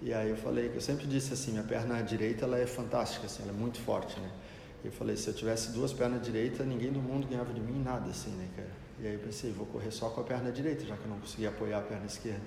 [0.00, 3.42] E aí eu falei, eu sempre disse assim, minha perna direita ela é fantástica, assim,
[3.42, 4.30] ela é muito forte, né?
[4.84, 8.10] Eu falei, se eu tivesse duas pernas direitas, ninguém do mundo ganhava de mim nada,
[8.10, 8.70] assim, né, cara?
[8.98, 11.20] E aí eu pensei, vou correr só com a perna direita, já que eu não
[11.20, 12.42] conseguia apoiar a perna esquerda.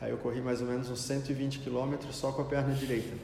[0.00, 3.16] Aí eu corri mais ou menos uns 120 quilômetros só com a perna direita.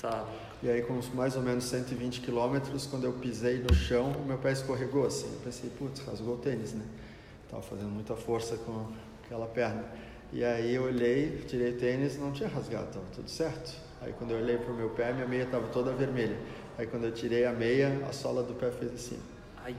[0.00, 0.26] Tá.
[0.62, 4.38] E aí com mais ou menos 120 quilômetros, quando eu pisei no chão, o meu
[4.38, 5.26] pé escorregou, assim.
[5.32, 6.84] Eu pensei, putz, rasgou o tênis, né?
[7.50, 8.86] Tava fazendo muita força com
[9.24, 9.84] aquela perna.
[10.32, 13.72] E aí eu olhei, tirei o tênis, não tinha rasgado, estava tudo certo.
[14.00, 16.36] Aí quando eu olhei para o meu pé, minha meia estava toda vermelha.
[16.76, 19.18] Aí quando eu tirei a meia, a sola do pé fez assim.
[19.64, 19.74] Ai.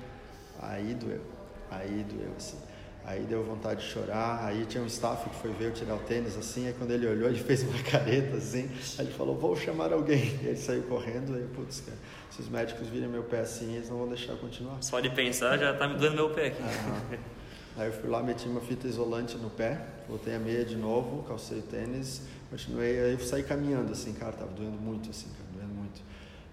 [0.62, 1.22] Aí doeu.
[1.70, 2.58] Aí doeu assim.
[3.06, 4.44] Aí deu vontade de chorar.
[4.46, 6.66] Aí tinha um staff que foi ver eu tirar o tênis assim.
[6.68, 8.68] Aí quando ele olhou, ele fez uma careta assim.
[8.98, 10.40] Aí ele falou: Vou chamar alguém.
[10.42, 11.36] E ele saiu correndo.
[11.36, 11.98] Aí, putz, cara,
[12.32, 14.82] se os médicos virem meu pé assim, eles não vão deixar eu continuar.
[14.82, 16.64] Só de pensar já tá me doendo meu pé aqui.
[17.78, 21.24] Aí eu fui lá, meti uma fita isolante no pé, voltei a meia de novo,
[21.24, 25.50] calcei o tênis, continuei, aí eu saí caminhando assim, cara, tava doendo muito assim, cara,
[25.54, 26.02] doendo muito.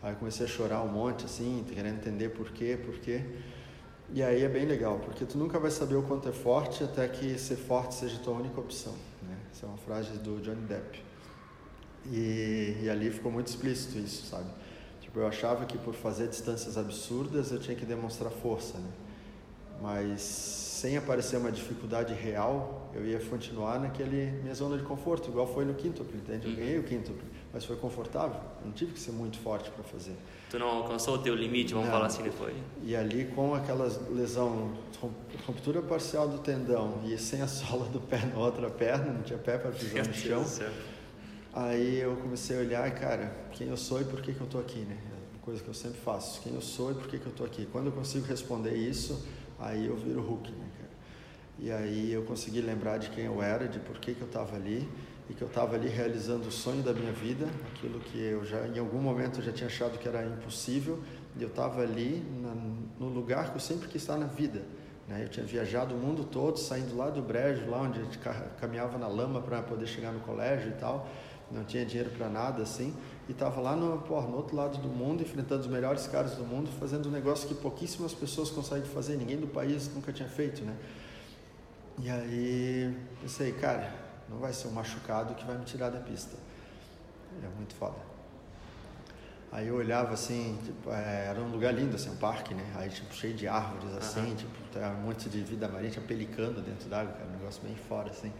[0.02, 3.22] Aí comecei a chorar um monte assim, querendo entender por quê, por quê.
[4.12, 7.06] E aí é bem legal, porque tu nunca vai saber o quanto é forte até
[7.06, 9.38] que ser forte seja tua única opção, né?
[9.52, 11.04] Essa é uma frase do Johnny Depp.
[12.06, 14.50] E, e ali ficou muito explícito isso, sabe?
[15.00, 18.90] Tipo, eu achava que por fazer distâncias absurdas eu tinha que demonstrar força, né?
[19.82, 25.46] Mas sem aparecer uma dificuldade real, eu ia continuar naquele minha zona de conforto, igual
[25.46, 26.48] foi no quintuple, entende?
[26.48, 30.16] Eu ganhei o quintuple, mas foi confortável, não tive que ser muito forte para fazer.
[30.50, 31.94] Tu não alcançou o teu limite, vamos não.
[31.94, 32.54] falar assim depois?
[32.82, 34.72] E ali com aquela lesão,
[35.46, 39.38] ruptura parcial do tendão e sem a sola do pé na outra perna, não tinha
[39.38, 40.44] pé para pisar no chão.
[41.52, 44.60] Aí eu comecei a olhar, cara, quem eu sou e por que, que eu estou
[44.60, 44.96] aqui, né?
[45.10, 47.44] É coisa que eu sempre faço, quem eu sou e por que, que eu estou
[47.44, 47.68] aqui.
[47.70, 49.22] Quando eu consigo responder isso,
[49.62, 50.90] Aí eu viro Hulk, né, cara?
[51.58, 54.56] E aí eu consegui lembrar de quem eu era, de por que, que eu estava
[54.56, 54.88] ali
[55.30, 58.66] e que eu estava ali realizando o sonho da minha vida, aquilo que eu já
[58.66, 61.00] em algum momento já tinha achado que era impossível,
[61.36, 62.54] e eu estava ali na,
[62.98, 64.62] no lugar que eu sempre quis estar na vida.
[65.08, 65.22] Né?
[65.22, 68.18] Eu tinha viajado o mundo todo, saindo lá do brejo, lá onde a gente
[68.60, 71.08] caminhava na lama para poder chegar no colégio e tal,
[71.52, 72.94] não tinha dinheiro para nada assim,
[73.28, 76.44] e estava lá no, porra, no outro lado do mundo, enfrentando os melhores caras do
[76.44, 80.64] mundo, fazendo um negócio que pouquíssimas pessoas conseguem fazer, ninguém do país nunca tinha feito,
[80.64, 80.74] né?
[81.98, 83.92] E aí pensei, cara,
[84.28, 86.36] não vai ser um machucado que vai me tirar da pista.
[87.42, 87.96] É muito foda.
[89.52, 92.64] Aí eu olhava assim, tipo, é, era um lugar lindo, assim, um parque, né?
[92.74, 94.34] Aí tipo, cheio de árvores, assim, uhum.
[94.34, 98.08] tipo, um monte de vida marinha, tinha pelicando dentro d'água, cara, um negócio bem fora,
[98.08, 98.32] assim.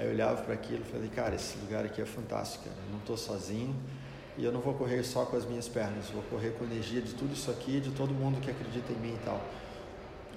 [0.00, 2.76] Aí eu olhava para aquilo e falei, cara, esse lugar aqui é fantástico, cara.
[2.86, 3.76] Eu não estou sozinho,
[4.38, 7.12] e eu não vou correr só com as minhas pernas, vou correr com energia de
[7.12, 9.44] tudo isso aqui, de todo mundo que acredita em mim e tal.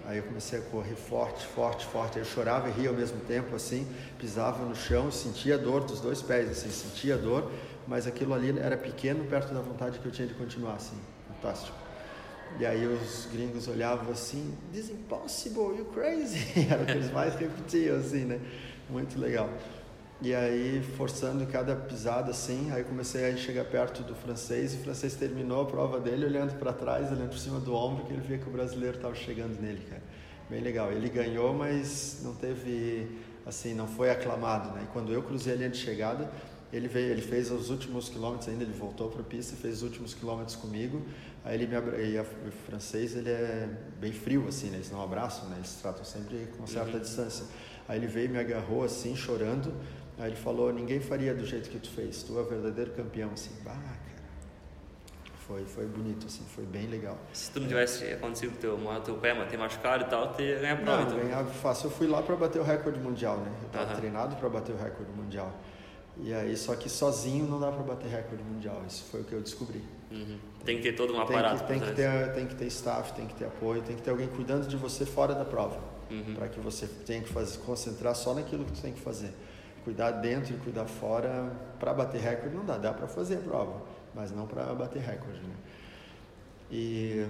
[0.06, 2.20] Aí eu comecei a correr forte, forte, forte.
[2.20, 3.88] Eu chorava e ria ao mesmo tempo, assim,
[4.20, 7.50] pisava no chão, sentia a dor dos dois pés, assim, sentia a dor,
[7.88, 10.98] mas aquilo ali era pequeno perto da vontade que eu tinha de continuar, assim,
[11.30, 11.78] fantástico.
[12.60, 17.34] E aí os gringos olhavam assim, this impossible, you crazy, era o que eles mais
[17.36, 18.42] repetiam, assim, né,
[18.90, 19.50] muito legal.
[20.22, 24.80] E aí, forçando cada pisada assim, aí comecei a chegar perto do francês e o
[24.80, 28.22] francês terminou a prova dele olhando para trás, olhando por cima do ombro, que ele
[28.22, 30.02] via que o brasileiro estava chegando nele, cara.
[30.50, 30.92] Bem legal.
[30.92, 34.84] Ele ganhou, mas não teve, assim, não foi aclamado, né?
[34.86, 36.32] E quando eu cruzei a linha de chegada,
[36.72, 39.76] ele veio, ele fez os últimos quilômetros ainda, ele voltou para a pista e fez
[39.76, 41.02] os últimos quilômetros comigo.
[41.46, 42.02] Aí ele me abra...
[42.02, 42.22] e a...
[42.22, 43.70] o francês ele é
[44.00, 44.78] bem frio assim, né?
[44.78, 45.58] eles não abraçam, né?
[45.58, 47.00] Eles tratam sempre com certa uhum.
[47.00, 47.46] distância.
[47.88, 49.74] Aí ele veio me agarrou assim, chorando.
[50.18, 52.24] Aí ele falou: "Ninguém faria do jeito que tu fez.
[52.24, 53.52] Tu é o verdadeiro campeão assim".
[53.64, 54.04] Bah, cara.
[55.48, 57.18] Foi foi bonito assim, foi bem legal.
[57.34, 60.76] Se tu não tivesse acontecido teu, teu pé, mas ter machucado e tal, ter a
[60.76, 61.02] prova.
[61.02, 61.18] Não, então.
[61.20, 61.88] ganhava fácil.
[61.88, 63.52] Eu fui lá para bater o recorde mundial, né?
[63.74, 63.96] Eu uhum.
[63.96, 65.54] treinado para bater o recorde mundial.
[66.22, 68.82] E aí, só que sozinho não dá para bater recorde mundial.
[68.88, 69.84] Isso foi o que eu descobri.
[70.12, 70.38] Uhum.
[70.64, 71.64] Tem que ter todo um aparato.
[71.66, 74.02] Tem que, tem que, ter, tem que ter staff, tem que ter apoio, tem que
[74.02, 75.80] ter alguém cuidando de você fora da prova.
[76.14, 76.36] Uhum.
[76.36, 79.34] Para que você tenha que fazer, concentrar só naquilo que tu tem que fazer.
[79.84, 81.52] Cuidar dentro e cuidar fora.
[81.80, 82.78] Para bater recorde não dá.
[82.78, 83.82] Dá para fazer a prova,
[84.14, 85.40] mas não para bater recorde.
[85.40, 85.56] Né?
[86.72, 87.26] E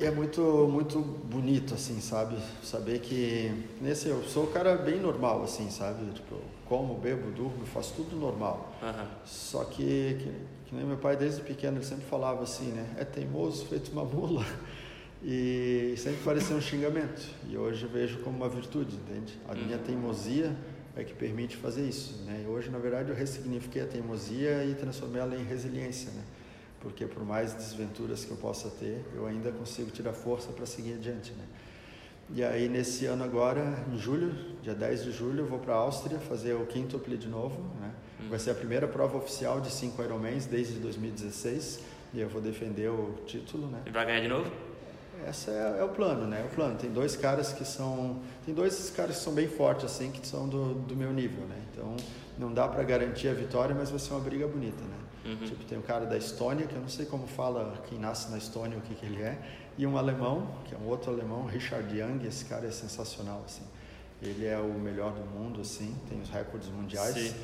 [0.00, 2.36] é muito, muito bonito, assim, sabe?
[2.62, 6.10] Saber que nesse eu sou um cara bem normal, assim, sabe?
[6.12, 6.36] Tipo,
[6.66, 8.72] como, bebo, durmo, faço tudo normal.
[8.82, 9.06] Uhum.
[9.24, 10.32] Só que, que,
[10.66, 12.94] que, nem meu pai desde pequeno ele sempre falava assim, né?
[12.96, 14.44] É teimoso, feito uma mula.
[15.22, 17.28] E sempre parecia um xingamento.
[17.48, 19.38] E hoje vejo como uma virtude, entende?
[19.48, 19.64] A uhum.
[19.64, 20.54] minha teimosia
[20.96, 22.42] é que permite fazer isso, né?
[22.44, 26.22] E hoje, na verdade, eu ressignifiquei a teimosia e transformei ela em resiliência, né?
[26.80, 30.94] porque por mais desventuras que eu possa ter, eu ainda consigo tirar força para seguir
[30.94, 31.44] adiante, né?
[32.30, 35.78] E aí nesse ano agora, em julho, dia 10 de julho, eu vou para a
[35.78, 37.92] Áustria fazer o quintuple de novo, né?
[38.20, 38.28] Hum.
[38.28, 41.80] Vai ser a primeira prova oficial de 5 Ironmans desde 2016
[42.14, 43.82] e eu vou defender o título, né?
[43.86, 44.50] E vai ganhar de novo?
[45.26, 46.42] Esse é, é, o plano, né?
[46.42, 46.76] É o plano.
[46.76, 50.48] Tem dois caras que são, tem dois caras que são bem fortes assim, que são
[50.48, 51.56] do, do meu nível, né?
[51.72, 51.96] Então
[52.38, 54.96] não dá para garantir a vitória, mas vai ser uma briga bonita, né?
[55.24, 55.46] Uhum.
[55.46, 58.38] Tipo, tem um cara da Estônia, que eu não sei como fala quem nasce na
[58.38, 59.38] Estônia, o que, que ele é,
[59.76, 63.64] e um alemão, que é um outro alemão, Richard Young, esse cara é sensacional, assim.
[64.22, 67.34] Ele é o melhor do mundo, assim, tem os recordes mundiais, Sim.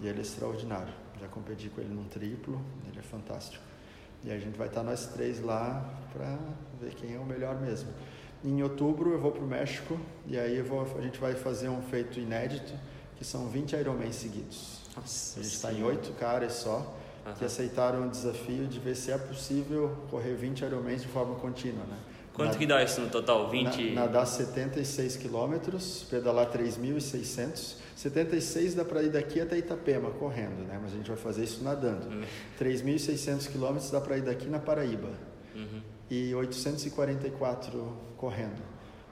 [0.00, 0.92] e ele é extraordinário.
[1.20, 3.62] Já competi com ele num triplo, ele é fantástico.
[4.24, 6.38] E a gente vai estar nós três lá para
[6.80, 7.88] ver quem é o melhor mesmo.
[8.44, 11.82] Em outubro eu vou para o México e aí vou, a gente vai fazer um
[11.82, 12.72] feito inédito,
[13.16, 14.80] que são 20 Ironman seguidos.
[14.96, 16.94] Nossa, a gente está em oito caras só
[17.38, 21.84] que aceitaram o desafio de ver se é possível correr 20 Ironmans de forma contínua,
[21.84, 21.98] né?
[22.38, 23.50] Quanto que dá isso no total?
[23.50, 23.90] 20?
[23.90, 27.74] Na, nadar 76 quilômetros, pedalar 3.600.
[27.96, 30.78] 76 dá para ir daqui até Itapema, correndo, né?
[30.80, 32.06] Mas a gente vai fazer isso nadando.
[32.06, 32.22] Uhum.
[32.60, 35.08] 3.600 quilômetros dá para ir daqui na Paraíba.
[35.52, 35.82] Uhum.
[36.08, 38.62] E 844 correndo.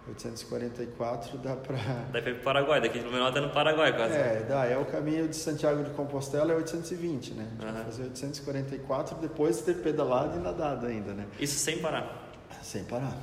[0.08, 1.76] 844 dá para.
[2.12, 4.14] Dá para ir para o Paraguai, daqui de Blumenau até no Paraguai quase.
[4.14, 4.64] É, dá.
[4.64, 7.42] É o caminho de Santiago de Compostela, é 820, né?
[7.42, 7.72] A gente uhum.
[7.72, 11.26] vai fazer 844 depois de ter pedalado e nadado ainda, né?
[11.40, 12.25] Isso sem parar?
[12.66, 13.16] Sem parar.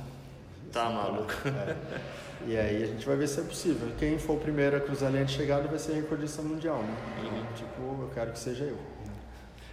[0.72, 1.34] Tá sem maluco.
[1.42, 1.68] Parar.
[1.68, 1.76] É.
[2.46, 3.88] E aí a gente vai ver se é possível.
[3.98, 6.96] Quem for o primeiro a cruzar a linha de chegada vai ser recordista mundial, né?
[7.22, 7.44] Uhum.
[7.54, 8.78] Tipo, eu quero que seja eu.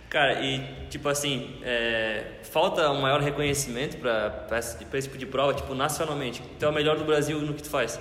[0.10, 5.74] Cara, e tipo assim, é, falta um maior reconhecimento para esse tipo de prova, tipo,
[5.74, 6.44] nacionalmente.
[6.60, 7.98] Tu é o melhor do Brasil no que tu faz.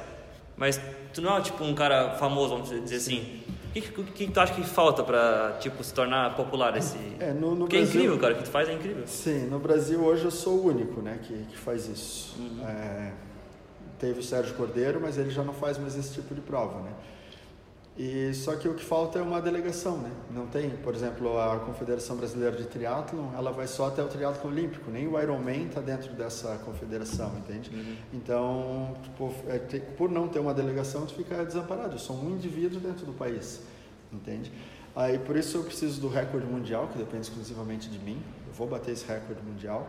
[0.57, 0.81] Mas
[1.15, 3.40] tu não é tipo um cara famoso, vamos dizer assim.
[3.71, 6.99] O que, que, que, tu acha que falta para tipo, se tornar popular esse.
[7.21, 9.07] É, no, no Porque Brasil, é incrível, cara, o que tu faz é incrível.
[9.07, 12.35] Sim, no Brasil hoje eu sou o único né, que, que faz isso.
[12.37, 12.67] Uhum.
[12.67, 13.13] É,
[14.01, 16.91] teve o Sérgio Cordeiro, mas ele já não faz mais esse tipo de prova, né?
[18.03, 20.11] E só que o que falta é uma delegação, né?
[20.31, 24.51] Não tem, por exemplo, a Confederação Brasileira de Triatlon, ela vai só até o triatlo
[24.51, 27.71] olímpico, nem o Ironman está dentro dessa confederação, entende?
[27.71, 27.97] Uhum.
[28.15, 29.59] Então, tipo, é,
[29.99, 31.97] por não ter uma delegação, tu fica desamparado.
[31.97, 33.61] Eu sou um indivíduo dentro do país,
[34.11, 34.51] entende?
[34.97, 38.23] Aí por isso eu preciso do recorde mundial, que depende exclusivamente de mim.
[38.47, 39.87] Eu vou bater esse recorde mundial.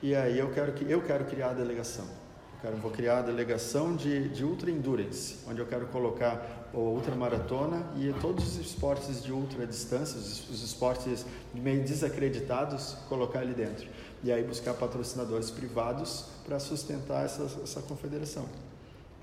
[0.00, 2.06] E aí eu quero que eu quero criar a delegação.
[2.58, 6.96] Eu quero, vou criar a delegação de, de Ultra Endurance, onde eu quero colocar ou
[6.96, 13.54] ultramaratona e todos os esportes de ultra distância, os, os esportes meio desacreditados, colocar ali
[13.54, 13.86] dentro.
[14.24, 18.46] E aí buscar patrocinadores privados para sustentar essa, essa confederação.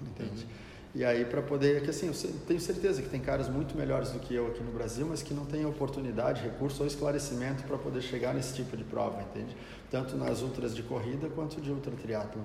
[0.02, 0.44] Entende?
[0.44, 0.66] Uhum.
[0.96, 4.20] E aí para poder, que assim, eu tenho certeza que tem caras muito melhores do
[4.20, 8.02] que eu aqui no Brasil, mas que não têm oportunidade, recurso ou esclarecimento para poder
[8.02, 9.58] chegar nesse tipo de prova, entende?
[9.92, 12.44] Tanto nas ultras de corrida quanto de ultra triatlon.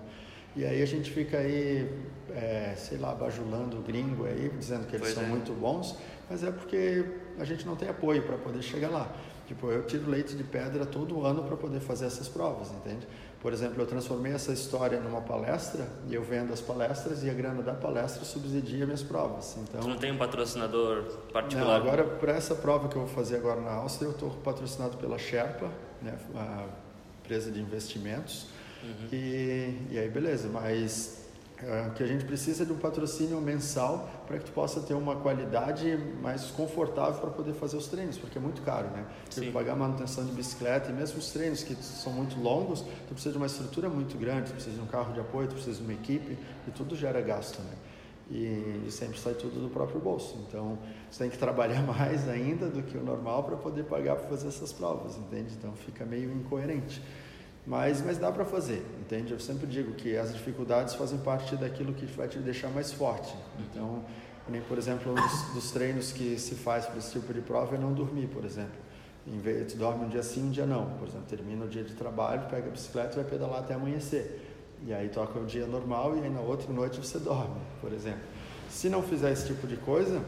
[0.57, 1.88] E aí a gente fica aí,
[2.30, 5.26] é, sei lá, bajulando o gringo aí, dizendo que eles pois são é.
[5.26, 5.96] muito bons,
[6.28, 7.05] mas é porque
[7.38, 9.11] a gente não tem apoio para poder chegar lá.
[9.46, 13.05] Tipo, eu tiro leite de pedra todo ano para poder fazer essas provas, entende?
[13.40, 17.34] Por exemplo, eu transformei essa história numa palestra e eu vendo as palestras e a
[17.34, 19.57] grana da palestra subsidia minhas provas.
[19.57, 21.66] Então, tu não tem um patrocinador particular?
[21.66, 24.98] Não, agora para essa prova que eu vou fazer agora na Áustria, eu estou patrocinado
[24.98, 25.68] pela Sherpa,
[26.01, 26.66] né, a
[27.24, 28.46] empresa de investimentos.
[28.83, 29.09] Uhum.
[29.12, 31.20] E, e aí beleza, mas
[31.62, 35.16] é, que a gente precisa de um patrocínio mensal para que tu possa ter uma
[35.16, 39.05] qualidade mais confortável para poder fazer os treinos, porque é muito caro, né?
[39.31, 43.33] Tu pagar manutenção de bicicleta e mesmo os treinos que são muito longos, tu precisa
[43.33, 45.85] de uma estrutura muito grande, tu precisa de um carro de apoio, tu precisa de
[45.85, 47.74] uma equipe e tudo gera gasto, né?
[48.31, 50.39] E, e sempre sai tudo do próprio bolso.
[50.49, 50.78] Então,
[51.11, 54.49] você tem que trabalhar mais ainda do que o normal para poder pagar para fazer
[54.49, 55.53] essas provas, entende?
[55.59, 57.03] Então, fica meio incoerente.
[57.66, 59.32] Mas, mas dá para fazer, entende?
[59.32, 63.34] Eu sempre digo que as dificuldades fazem parte daquilo que vai te deixar mais forte.
[63.58, 64.02] Então,
[64.48, 67.76] nem por exemplo, um dos, dos treinos que se faz para esse tipo de prova
[67.76, 68.78] é não dormir, por exemplo.
[69.26, 70.90] Em vez, tu dorme um dia sim, um dia não.
[70.98, 74.46] Por exemplo, termina o dia de trabalho, pega a bicicleta e vai pedalar até amanhecer.
[74.86, 78.22] E aí toca o dia normal e aí na outra noite você dorme, por exemplo.
[78.70, 80.24] Se não fizer esse tipo de coisa,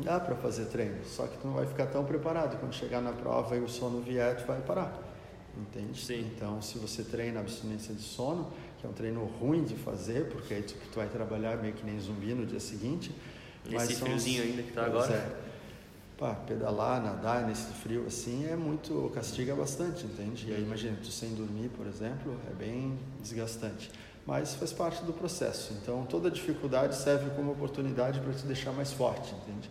[0.00, 2.60] dá para fazer treino, só que tu não vai ficar tão preparado.
[2.60, 5.07] Quando chegar na prova e o sono vier, tu vai parar
[5.56, 6.00] entende?
[6.00, 6.30] Sim.
[6.34, 10.54] Então, se você treina abstinência de sono, que é um treino ruim de fazer, porque
[10.54, 13.14] aí tu, tu vai trabalhar meio que nem zumbi no dia seguinte.
[13.68, 15.12] Nesse friozinho ainda que está agora.
[15.12, 15.36] É,
[16.16, 20.50] pá, pedalar, nadar nesse frio assim é muito, castiga bastante, entende?
[20.50, 23.90] E aí imagina, tu sem dormir, por exemplo, é bem desgastante.
[24.26, 25.72] Mas faz parte do processo.
[25.80, 29.70] Então, toda dificuldade serve como oportunidade para te deixar mais forte, entende?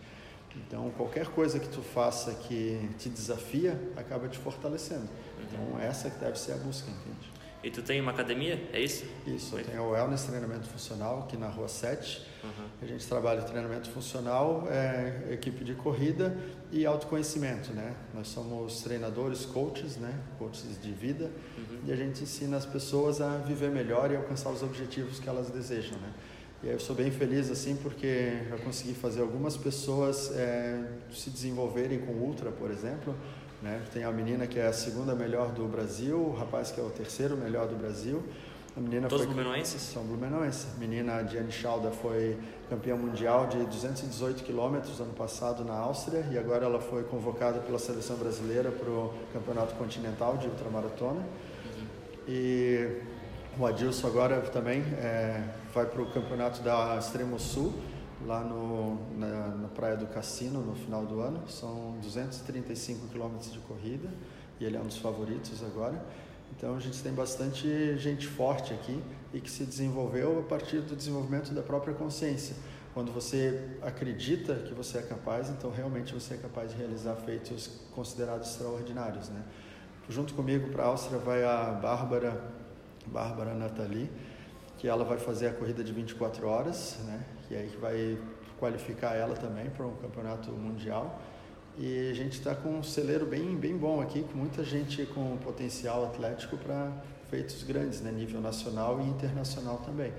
[0.56, 5.08] Então, qualquer coisa que tu faça que te desafia, acaba te fortalecendo.
[5.42, 7.38] Então, essa que deve ser a busca, entende?
[7.62, 9.04] E tu tem uma academia, é isso?
[9.26, 12.24] Isso, eu tenho o Wellness Treinamento Funcional aqui na Rua 7.
[12.44, 12.50] Uhum.
[12.80, 16.38] A gente trabalha treinamento funcional, é, equipe de corrida
[16.70, 17.96] e autoconhecimento, né?
[18.14, 20.20] Nós somos treinadores, coaches, né?
[20.38, 21.32] Coaches de vida.
[21.56, 21.80] Uhum.
[21.86, 25.50] E a gente ensina as pessoas a viver melhor e alcançar os objetivos que elas
[25.50, 26.12] desejam, né?
[26.62, 31.30] E aí eu sou bem feliz assim porque já consegui fazer algumas pessoas é, se
[31.30, 33.14] desenvolverem com ultra, por exemplo,
[33.62, 33.80] né?
[33.92, 36.90] Tem a menina que é a segunda melhor do Brasil, o rapaz que é o
[36.90, 38.24] terceiro melhor do Brasil.
[38.76, 39.80] A menina Todos foi, blumenauenses?
[39.82, 40.66] São blumenauenses.
[40.76, 42.36] A menina Diane Schalda foi
[42.68, 47.78] campeã mundial de 218 quilômetros ano passado na Áustria e agora ela foi convocada pela
[47.78, 51.20] seleção brasileira para o campeonato continental de ultramaratona.
[51.20, 51.86] Uhum.
[52.28, 53.00] E
[53.58, 55.42] o Adilson agora também é,
[55.74, 57.74] vai para o campeonato da Extremo Sul
[58.26, 61.48] lá no, na, na, Praia do Cassino no final do ano.
[61.48, 64.08] São 235 quilômetros de corrida
[64.58, 66.04] e ele é um dos favoritos agora.
[66.56, 69.00] Então a gente tem bastante gente forte aqui
[69.32, 72.56] e que se desenvolveu a partir do desenvolvimento da própria consciência.
[72.94, 77.70] Quando você acredita que você é capaz, então realmente você é capaz de realizar feitos
[77.94, 79.44] considerados extraordinários, né?
[80.08, 82.42] Junto comigo para a Áustria vai a Bárbara,
[83.06, 84.10] Bárbara Nathalie,
[84.78, 87.20] que ela vai fazer a corrida de 24 horas, né?
[87.46, 88.18] que aí vai
[88.58, 91.20] qualificar ela também para um campeonato mundial.
[91.76, 95.36] E a gente está com um celeiro bem, bem bom aqui, com muita gente com
[95.38, 96.90] potencial atlético para
[97.30, 98.10] feitos grandes, né?
[98.10, 100.12] nível nacional e internacional também.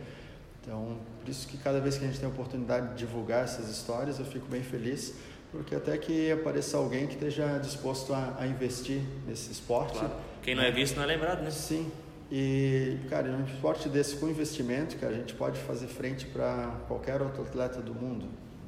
[0.62, 3.70] Então, por isso que cada vez que a gente tem a oportunidade de divulgar essas
[3.70, 5.16] histórias, eu fico bem feliz,
[5.52, 9.98] porque até que apareça alguém que esteja disposto a, a investir nesse esporte.
[9.98, 10.14] Claro.
[10.44, 11.50] Quem não é visto não é lembrado, né?
[11.50, 11.92] Sim,
[12.32, 17.22] e, cara, um esporte desse com investimento, que a gente pode fazer frente para qualquer
[17.22, 18.28] outro atleta do mundo,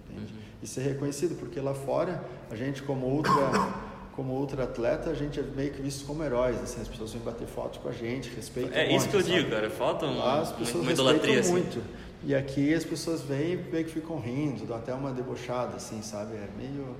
[0.09, 0.33] entende?
[0.33, 0.39] Uhum.
[0.63, 3.33] E ser reconhecido, porque lá fora, a gente como ultra,
[4.15, 7.21] como ultra atleta, a gente é meio que visto como heróis, assim, as pessoas vêm
[7.21, 9.35] bater foto com a gente, respeitam É isso que eu sabe?
[9.35, 11.51] digo, cara, falta um, lá, as pessoas uma idolatria assim.
[11.51, 11.83] muito.
[12.23, 16.01] E aqui as pessoas vêm e meio que ficam rindo, dão até uma debochada, assim,
[16.01, 16.33] sabe?
[16.33, 16.95] É meio...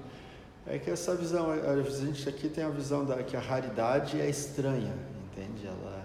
[0.68, 4.30] É que essa visão, a gente aqui tem a visão da que a raridade é
[4.30, 4.94] estranha,
[5.26, 5.66] entende?
[5.66, 6.01] Ela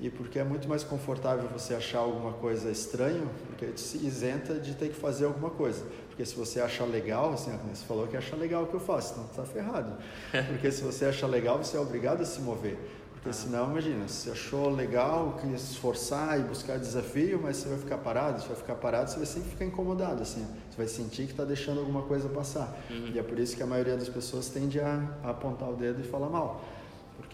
[0.00, 4.54] e porque é muito mais confortável você achar alguma coisa estranho, porque te se isenta
[4.54, 5.84] de ter que fazer alguma coisa.
[6.08, 9.12] Porque se você achar legal, assim, você falou que acha legal o que eu faço,
[9.12, 9.96] então está ferrado.
[10.48, 12.78] Porque se você achar legal, você é obrigado a se mover.
[13.14, 17.78] Porque senão, imagina, se achou legal, queria se esforçar e buscar desafio, mas você vai
[17.78, 20.46] ficar parado, você vai ficar parado, você vai sempre ficar incomodado, assim.
[20.70, 22.76] Você vai sentir que está deixando alguma coisa passar.
[22.90, 23.12] Uhum.
[23.14, 26.00] E é por isso que a maioria das pessoas tende a, a apontar o dedo
[26.00, 26.62] e falar mal.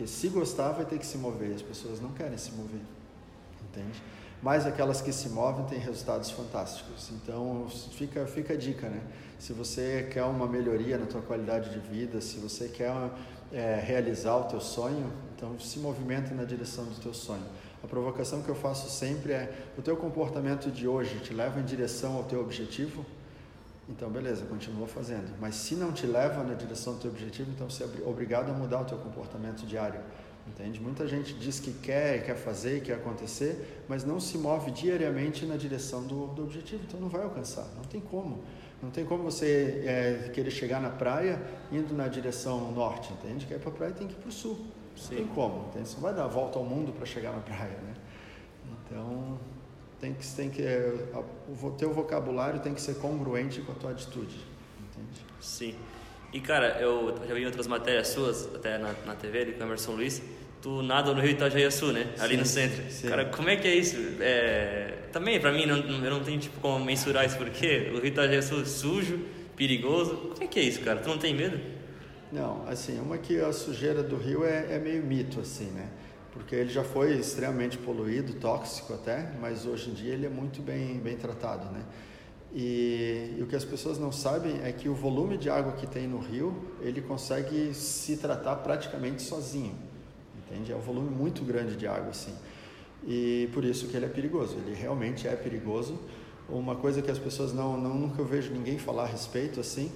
[0.01, 1.55] Porque se gostar, vai ter que se mover.
[1.55, 2.81] As pessoas não querem se mover,
[3.69, 4.03] entende?
[4.43, 7.11] Mas aquelas que se movem têm resultados fantásticos.
[7.11, 9.03] Então, fica, fica a dica, né?
[9.39, 12.91] Se você quer uma melhoria na tua qualidade de vida, se você quer
[13.53, 17.45] é, realizar o teu sonho, então se movimenta na direção do teu sonho.
[17.85, 21.65] A provocação que eu faço sempre é: o teu comportamento de hoje te leva em
[21.65, 23.05] direção ao teu objetivo?
[23.91, 25.37] Então, beleza, continua fazendo.
[25.41, 28.53] Mas se não te leva na direção do teu objetivo, então você é obrigado a
[28.53, 30.01] mudar o teu comportamento diário.
[30.47, 30.81] entende?
[30.81, 35.57] Muita gente diz que quer, quer fazer, quer acontecer, mas não se move diariamente na
[35.57, 38.43] direção do, do objetivo, então não vai alcançar, não tem como.
[38.81, 43.45] Não tem como você é, querer chegar na praia indo na direção norte, entende?
[43.45, 44.59] Quer ir para a praia tem que ir para o sul.
[44.97, 45.17] Sim.
[45.17, 45.89] Não tem como, entende?
[45.89, 47.95] Você não vai dar a volta ao mundo para chegar na praia, né?
[48.87, 49.39] Então,
[50.01, 50.63] tem que, tem que
[51.63, 54.37] o teu vocabulário tem que ser congruente com a tua atitude,
[54.79, 55.21] entende?
[55.41, 55.75] Sim.
[56.33, 59.67] E cara, eu já vi outras matérias suas, até na, na TV, ali com o
[59.67, 60.23] Emerson Luiz,
[60.63, 62.15] tu nada no Rio Itajaí-Sul, né?
[62.19, 62.91] Ali sim, no centro.
[62.91, 63.09] Sim.
[63.09, 63.97] Cara, como é que é isso?
[64.21, 65.09] É...
[65.13, 68.63] Também, pra mim, não, eu não tenho tipo como mensurar isso, porque o Rio Itajaí-Sul
[68.63, 69.21] é sujo,
[69.57, 70.17] perigoso.
[70.17, 71.01] Como é que é isso, cara?
[71.01, 71.61] Tu não tem medo?
[72.33, 75.89] Não, assim, uma que a sujeira do rio é, é meio mito, assim, né?
[76.33, 80.63] Porque ele já foi extremamente poluído, tóxico até, mas hoje em dia ele é muito
[80.63, 81.83] bem, bem tratado, né?
[82.53, 85.87] E, e, o que as pessoas não sabem é que o volume de água que
[85.87, 89.75] tem no rio, ele consegue se tratar praticamente sozinho,
[90.39, 90.73] entende?
[90.73, 92.35] É um volume muito grande de água, assim.
[93.07, 95.99] E por isso que ele é perigoso, ele realmente é perigoso.
[96.49, 99.91] Uma coisa que as pessoas não, não nunca eu vejo ninguém falar a respeito, assim,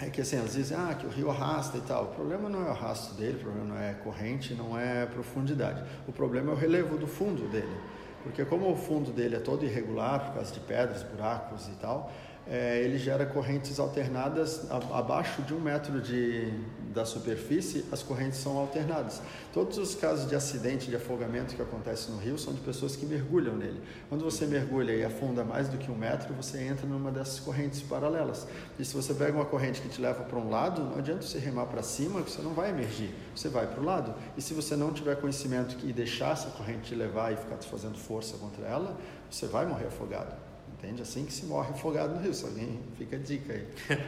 [0.00, 2.04] é que assim, elas dizem ah, que o rio arrasta e tal.
[2.04, 5.82] O problema não é o arrasto dele, o problema não é corrente, não é profundidade.
[6.06, 7.76] O problema é o relevo do fundo dele.
[8.22, 12.12] Porque como o fundo dele é todo irregular, por causa de pedras, buracos e tal,
[12.50, 16.50] é, ele gera correntes alternadas abaixo de um metro de,
[16.94, 19.20] da superfície, as correntes são alternadas.
[19.52, 23.04] Todos os casos de acidente, de afogamento que acontece no rio são de pessoas que
[23.04, 23.80] mergulham nele.
[24.08, 27.82] Quando você mergulha e afunda mais do que um metro, você entra numa dessas correntes
[27.82, 28.46] paralelas.
[28.78, 31.38] E se você pega uma corrente que te leva para um lado, não adianta você
[31.38, 34.14] remar para cima, você não vai emergir, você vai para o lado.
[34.38, 37.98] E se você não tiver conhecimento e deixar essa corrente te levar e ficar fazendo
[37.98, 38.96] força contra ela,
[39.30, 40.47] você vai morrer afogado.
[40.78, 41.02] Entende?
[41.02, 42.32] Assim que se morre afogado no rio.
[42.32, 43.66] Se alguém fica a dica aí.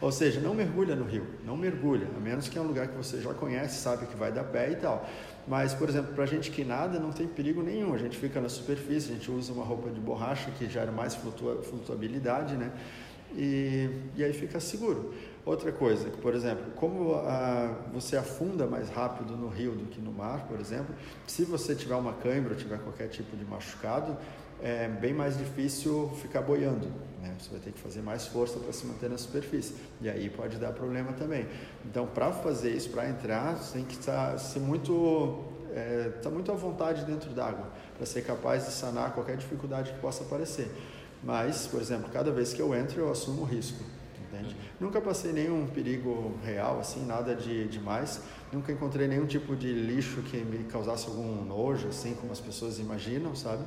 [0.00, 2.96] Ou seja, não mergulha no rio, não mergulha, a menos que é um lugar que
[2.96, 5.08] você já conhece, sabe que vai dar pé e tal.
[5.48, 7.94] Mas, por exemplo, para a gente que nada, não tem perigo nenhum.
[7.94, 11.14] A gente fica na superfície, a gente usa uma roupa de borracha que gera mais
[11.14, 12.70] flutua, flutuabilidade, né?
[13.34, 15.14] E, e aí fica seguro.
[15.44, 17.16] Outra coisa, por exemplo, como
[17.92, 20.94] você afunda mais rápido no rio do que no mar, por exemplo,
[21.26, 24.16] se você tiver uma cãibra ou tiver qualquer tipo de machucado,
[24.62, 26.86] é bem mais difícil ficar boiando.
[27.20, 27.34] Né?
[27.38, 29.74] Você vai ter que fazer mais força para se manter na superfície.
[30.00, 31.46] E aí pode dar problema também.
[31.84, 35.42] Então, para fazer isso, para entrar, você tem que estar ser muito,
[35.74, 39.98] é, tá muito à vontade dentro d'água, para ser capaz de sanar qualquer dificuldade que
[39.98, 40.70] possa aparecer.
[41.22, 43.82] Mas, por exemplo, cada vez que eu entro, eu assumo o risco.
[44.32, 44.56] Entende?
[44.80, 48.20] Nunca passei nenhum perigo real, assim, nada de demais.
[48.52, 52.78] Nunca encontrei nenhum tipo de lixo que me causasse algum nojo, assim, como as pessoas
[52.78, 53.62] imaginam, sabe?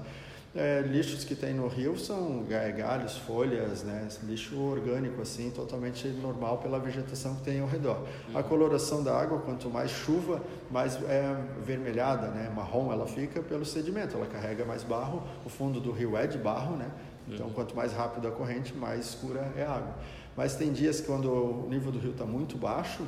[0.55, 2.45] É, lixos que tem no rio são
[2.77, 4.07] galhos, folhas, né?
[4.23, 8.07] lixo orgânico assim, totalmente normal pela vegetação que tem ao redor.
[8.33, 10.41] A coloração da água, quanto mais chuva,
[10.71, 11.35] mais é
[11.65, 12.49] vermelhada, né?
[12.55, 16.37] marrom ela fica pelo sedimento, ela carrega mais barro, o fundo do rio é de
[16.37, 16.89] barro, né?
[17.27, 19.95] então quanto mais rápido a corrente, mais escura é a água.
[20.37, 23.03] Mas tem dias que quando o nível do rio está muito baixo,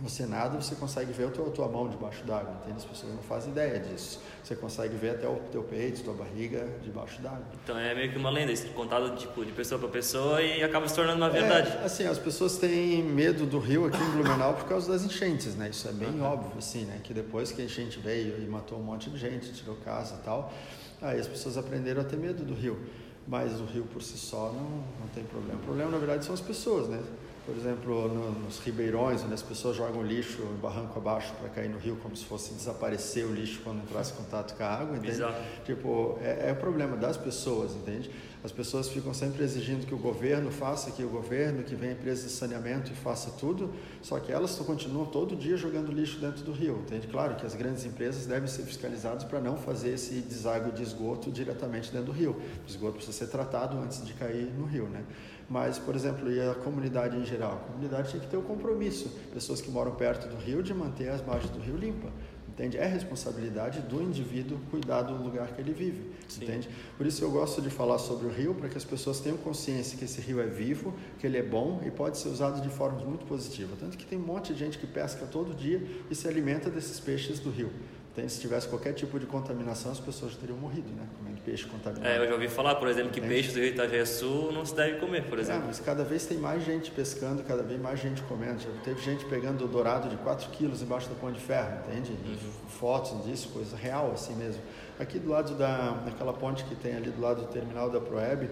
[0.00, 2.76] você nada, você consegue ver a tua, a tua mão debaixo d'água, entende?
[2.76, 4.20] As pessoas não fazem ideia disso.
[4.44, 7.44] Você consegue ver até o teu peito, tua barriga debaixo d'água.
[7.64, 10.86] Então é meio que uma lenda, isso contado tipo, de pessoa para pessoa e acaba
[10.86, 11.70] se tornando uma verdade.
[11.78, 15.54] É, assim, as pessoas têm medo do rio aqui em Blumenau por causa das enchentes,
[15.54, 15.70] né?
[15.70, 16.24] Isso é bem uhum.
[16.24, 17.00] óbvio, assim, né?
[17.02, 20.24] Que depois que a enchente veio e matou um monte de gente, tirou casa e
[20.24, 20.52] tal,
[21.00, 22.78] aí as pessoas aprenderam a ter medo do rio.
[23.26, 25.58] Mas o rio por si só não, não tem problema.
[25.58, 27.02] O problema, na verdade, são as pessoas, né?
[27.46, 31.78] Por exemplo, no, nos ribeirões, onde as pessoas jogam lixo barranco abaixo para cair no
[31.78, 35.12] rio, como se fosse desaparecer o lixo quando entrasse em contato com a água, entende?
[35.12, 35.40] Exato.
[35.64, 38.10] Tipo, é, é o problema das pessoas, entende?
[38.42, 41.94] As pessoas ficam sempre exigindo que o governo faça, que o governo, que venha a
[41.94, 43.72] empresa de saneamento e faça tudo,
[44.02, 47.06] só que elas continuam todo dia jogando lixo dentro do rio, entende?
[47.06, 51.30] Claro que as grandes empresas devem ser fiscalizadas para não fazer esse deságua de esgoto
[51.30, 52.36] diretamente dentro do rio.
[52.64, 55.04] O esgoto precisa ser tratado antes de cair no rio, né?
[55.48, 57.62] Mas, por exemplo, e a comunidade em geral?
[57.64, 60.74] A comunidade tinha que ter o um compromisso, pessoas que moram perto do rio, de
[60.74, 62.08] manter as margens do rio limpa.
[62.48, 62.78] Entende?
[62.78, 66.10] É responsabilidade do indivíduo cuidar do lugar que ele vive.
[66.26, 66.44] Sim.
[66.44, 66.70] Entende?
[66.96, 69.98] Por isso eu gosto de falar sobre o rio, para que as pessoas tenham consciência
[69.98, 73.04] que esse rio é vivo, que ele é bom e pode ser usado de formas
[73.04, 73.78] muito positivas.
[73.78, 76.98] Tanto que tem um monte de gente que pesca todo dia e se alimenta desses
[76.98, 77.70] peixes do rio.
[78.16, 81.06] Tem, se tivesse qualquer tipo de contaminação, as pessoas já teriam morrido, né?
[81.18, 82.06] Comendo peixe contaminado.
[82.06, 83.34] É, eu já ouvi falar, por exemplo, que Entende?
[83.34, 85.64] peixes do Rio Itajaí Sul não se deve comer, por é, exemplo.
[85.64, 88.58] É, mas cada vez tem mais gente pescando, cada vez mais gente comendo.
[88.58, 92.12] Já teve gente pegando dourado de 4 quilos embaixo da pão de ferro, entende?
[92.12, 92.50] Uhum.
[92.68, 94.62] Fotos disso, coisa real assim mesmo.
[94.98, 98.48] Aqui do lado da, daquela ponte que tem ali do lado do terminal da Proeb,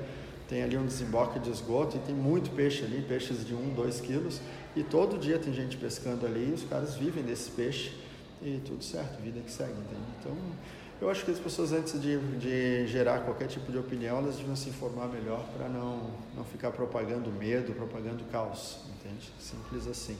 [0.47, 4.01] tem ali um desemboque de esgoto e tem muito peixe ali, peixes de 1, 2
[4.03, 4.43] quilos.
[4.77, 8.04] E todo dia tem gente pescando ali e os caras vivem desse peixe
[8.43, 10.03] e tudo certo, vida que segue, entende?
[10.21, 10.37] Então,
[11.01, 14.57] eu acho que as pessoas antes de, de gerar qualquer tipo de opinião, elas deviam
[14.57, 19.31] se informar melhor para não, não ficar propagando medo, propagando caos, entende?
[19.39, 20.17] Simples assim.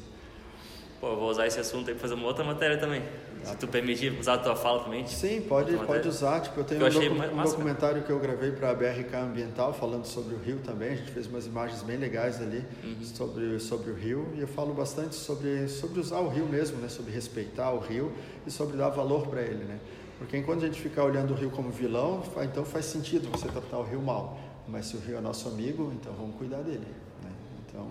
[1.01, 3.03] Pô, eu vou usar esse assunto aí para fazer uma outra matéria também.
[3.45, 5.07] Se tu permitir usar a tua fala também.
[5.07, 6.41] Sim, pode, pode usar.
[6.41, 9.75] Tipo, eu tenho eu um, docu um documentário que eu gravei para a BRK Ambiental,
[9.75, 10.93] falando sobre o rio também.
[10.93, 13.05] A gente fez umas imagens bem legais ali uhum.
[13.05, 14.33] sobre, sobre o rio.
[14.35, 16.89] E eu falo bastante sobre, sobre usar o rio mesmo, né?
[16.89, 18.13] sobre respeitar o rio
[18.47, 19.65] e sobre dar valor para ele.
[19.65, 19.79] Né?
[20.19, 23.79] Porque enquanto a gente ficar olhando o rio como vilão, então faz sentido você tratar
[23.79, 24.39] o rio mal.
[24.67, 26.87] Mas se o rio é nosso amigo, então vamos cuidar dele.
[27.23, 27.31] Né?
[27.67, 27.87] Então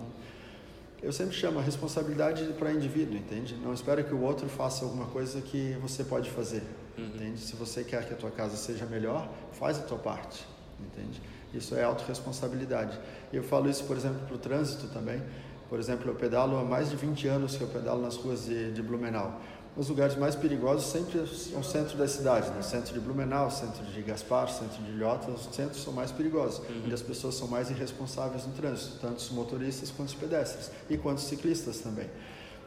[1.04, 3.54] eu sempre chamo a responsabilidade para indivíduo, entende?
[3.62, 6.62] Não espera que o outro faça alguma coisa que você pode fazer,
[6.96, 7.04] uhum.
[7.04, 7.40] entende?
[7.40, 10.46] Se você quer que a tua casa seja melhor, faz a tua parte,
[10.80, 11.20] entende?
[11.52, 12.98] Isso é autorresponsabilidade.
[13.30, 15.22] Eu falo isso, por exemplo, para o trânsito também.
[15.68, 18.72] Por exemplo, eu pedalo há mais de 20 anos que eu pedalo nas ruas de,
[18.72, 19.40] de Blumenau
[19.76, 22.62] os lugares mais perigosos sempre são o centro da cidade, né?
[22.62, 26.82] centro de Blumenau, centro de Gaspar, centro de Ilhota, os centros são mais perigosos, uhum.
[26.84, 30.96] onde as pessoas são mais irresponsáveis no trânsito, tanto os motoristas quanto os pedestres e
[30.96, 32.08] quanto os ciclistas também.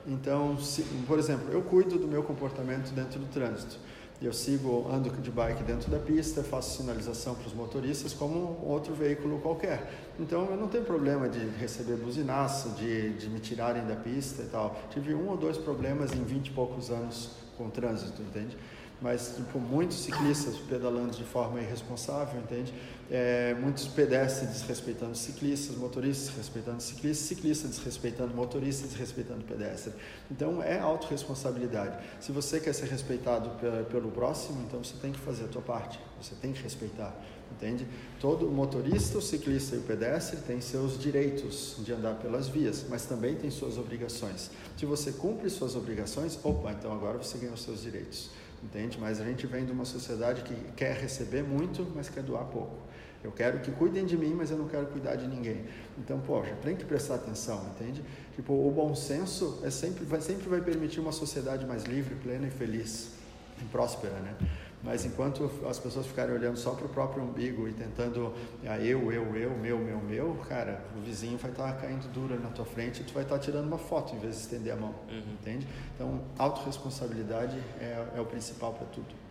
[0.05, 3.77] Então, se, por exemplo, eu cuido do meu comportamento dentro do trânsito.
[4.19, 8.95] Eu sigo, ando de bike dentro da pista, faço sinalização para os motoristas como outro
[8.95, 9.91] veículo qualquer.
[10.19, 14.47] Então eu não tenho problema de receber buzinaço, de, de me tirarem da pista e
[14.47, 14.75] tal.
[14.89, 18.57] Tive um ou dois problemas em vinte e poucos anos com o trânsito, entende?
[19.01, 22.73] mas tipo, muitos ciclistas pedalando de forma irresponsável, entende?
[23.09, 29.93] É, muitos pedestres desrespeitando ciclistas, motoristas desrespeitando ciclistas, ciclistas desrespeitando motoristas, desrespeitando pedestre.
[30.29, 31.97] Então é autorresponsabilidade.
[32.19, 33.49] Se você quer ser respeitado
[33.89, 37.15] pelo próximo, então você tem que fazer a tua parte, você tem que respeitar.
[37.49, 37.87] Entende?
[38.19, 43.05] Todo motorista, o ciclista e o pedestre têm seus direitos de andar pelas vias, mas
[43.05, 44.51] também tem suas obrigações.
[44.77, 48.29] Se você cumpre suas obrigações, opa, então agora você ganha os seus direitos
[48.63, 48.97] entende?
[48.99, 52.86] Mas a gente vem de uma sociedade que quer receber muito, mas quer doar pouco.
[53.23, 55.65] Eu quero que cuidem de mim, mas eu não quero cuidar de ninguém.
[55.97, 58.03] Então, poxa, tem que prestar atenção, entende?
[58.35, 62.47] Tipo, o bom senso é sempre, vai, sempre vai permitir uma sociedade mais livre, plena
[62.47, 63.11] e feliz
[63.59, 64.35] e próspera, né?
[64.83, 68.31] Mas enquanto as pessoas ficarem olhando só para o próprio umbigo e tentando
[68.65, 72.39] ah, eu, eu, eu, meu, meu, meu, cara, o vizinho vai estar tá caindo duro
[72.39, 74.71] na tua frente e tu vai estar tá tirando uma foto em vez de estender
[74.71, 75.33] a mão, uhum.
[75.41, 75.67] entende?
[75.95, 79.26] Então, autorresponsabilidade é, é o principal para tudo.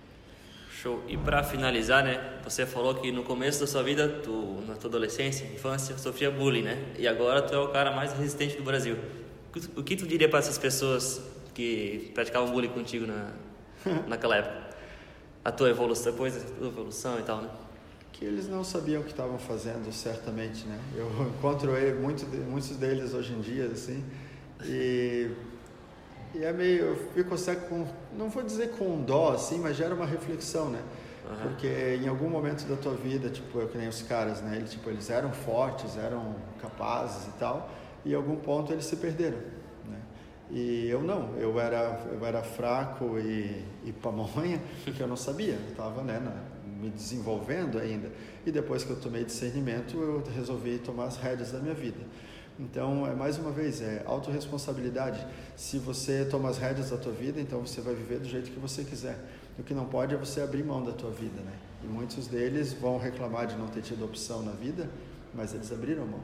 [0.86, 1.02] Show.
[1.08, 2.38] E para finalizar, né?
[2.44, 6.62] Você falou que no começo da sua vida, tu, na tua adolescência, infância, sofria bullying,
[6.62, 6.94] né?
[6.96, 8.96] E agora tu é o cara mais resistente do Brasil.
[9.74, 11.20] O que tu diria para essas pessoas
[11.54, 13.32] que praticavam bullying contigo na,
[14.06, 14.66] naquela época?
[15.46, 17.48] a tua evolução, depois a tua evolução e tal, né?
[18.12, 20.76] Que eles não sabiam o que estavam fazendo, certamente, né?
[20.96, 21.08] Eu
[21.38, 24.04] encontro ele, muito, muitos deles hoje em dia, assim,
[24.64, 25.30] e,
[26.38, 29.94] e é meio, eu fico seco com, não vou dizer com dó, assim, mas gera
[29.94, 30.80] uma reflexão, né?
[31.28, 31.36] Uhum.
[31.48, 34.56] Porque em algum momento da tua vida, tipo, eu que nem os caras, né?
[34.56, 37.70] Eles, tipo, eles eram fortes, eram capazes e tal,
[38.04, 39.38] e em algum ponto eles se perderam
[40.50, 45.54] e eu não, eu era, eu era fraco e, e pamonha, porque eu não sabia,
[45.54, 46.20] eu estava né,
[46.64, 48.12] me desenvolvendo ainda.
[48.44, 51.98] E depois que eu tomei discernimento, eu resolvi tomar as rédeas da minha vida.
[52.58, 55.26] Então, é mais uma vez, é autorresponsabilidade.
[55.56, 58.58] Se você toma as rédeas da tua vida, então você vai viver do jeito que
[58.58, 59.18] você quiser.
[59.58, 61.52] O que não pode é você abrir mão da tua vida, né?
[61.84, 64.88] E muitos deles vão reclamar de não ter tido opção na vida,
[65.34, 66.20] mas eles abriram mão.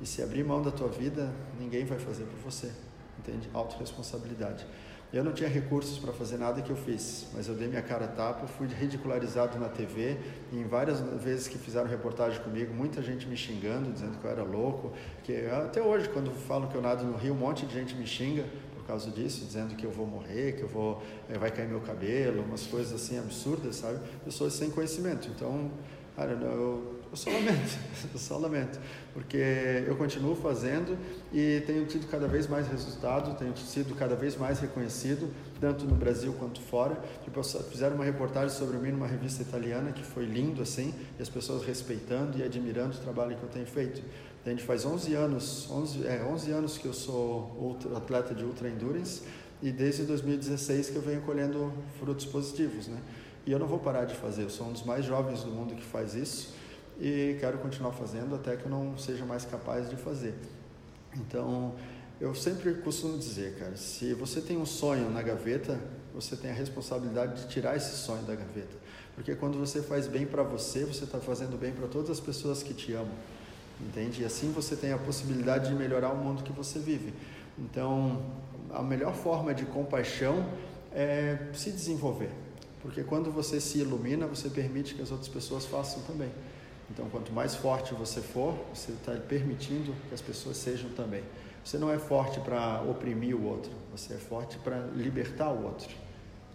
[0.00, 2.70] E se abrir mão da tua vida, ninguém vai fazer por você
[3.18, 3.48] entende?
[3.52, 4.66] Autoresponsabilidade.
[5.12, 8.08] Eu não tinha recursos para fazer nada que eu fiz, mas eu dei minha cara
[8.08, 10.18] tapa, fui ridicularizado na TV,
[10.52, 14.30] e em várias vezes que fizeram reportagem comigo, muita gente me xingando, dizendo que eu
[14.30, 14.92] era louco,
[15.22, 18.06] que até hoje quando falam que eu nado no rio, um monte de gente me
[18.06, 18.44] xinga
[18.74, 21.80] por causa disso, dizendo que eu vou morrer, que eu vou eh, vai cair meu
[21.80, 24.00] cabelo, umas coisas assim absurdas, sabe?
[24.24, 25.28] Pessoas sem conhecimento.
[25.28, 25.70] Então,
[26.16, 27.78] cara, eu eu só lamento,
[28.12, 28.80] eu só lamento,
[29.12, 30.98] porque eu continuo fazendo
[31.32, 35.94] e tenho tido cada vez mais resultado, tenho sido cada vez mais reconhecido, tanto no
[35.94, 36.98] Brasil quanto fora.
[37.24, 41.28] Tipo, fizeram uma reportagem sobre mim numa revista italiana que foi lindo assim, e as
[41.28, 44.02] pessoas respeitando e admirando o trabalho que eu tenho feito.
[44.44, 48.44] A gente faz 11 anos, 11, é, 11 anos que eu sou ultra, atleta de
[48.44, 49.22] ultra endurance
[49.60, 52.98] e desde 2016 que eu venho colhendo frutos positivos, né?
[53.44, 55.74] E eu não vou parar de fazer, eu sou um dos mais jovens do mundo
[55.74, 56.54] que faz isso
[57.00, 60.34] e quero continuar fazendo até que eu não seja mais capaz de fazer.
[61.14, 61.74] Então,
[62.20, 65.78] eu sempre costumo dizer, cara, se você tem um sonho na gaveta,
[66.14, 68.76] você tem a responsabilidade de tirar esse sonho da gaveta.
[69.14, 72.62] Porque quando você faz bem para você, você está fazendo bem para todas as pessoas
[72.62, 73.14] que te amam.
[73.80, 74.22] Entende?
[74.22, 77.12] E assim você tem a possibilidade de melhorar o mundo que você vive.
[77.58, 78.22] Então,
[78.70, 80.46] a melhor forma de compaixão
[80.92, 82.30] é se desenvolver.
[82.80, 86.30] Porque quando você se ilumina, você permite que as outras pessoas façam também.
[86.90, 91.22] Então, quanto mais forte você for, você está permitindo que as pessoas sejam também.
[91.64, 95.88] Você não é forte para oprimir o outro, você é forte para libertar o outro.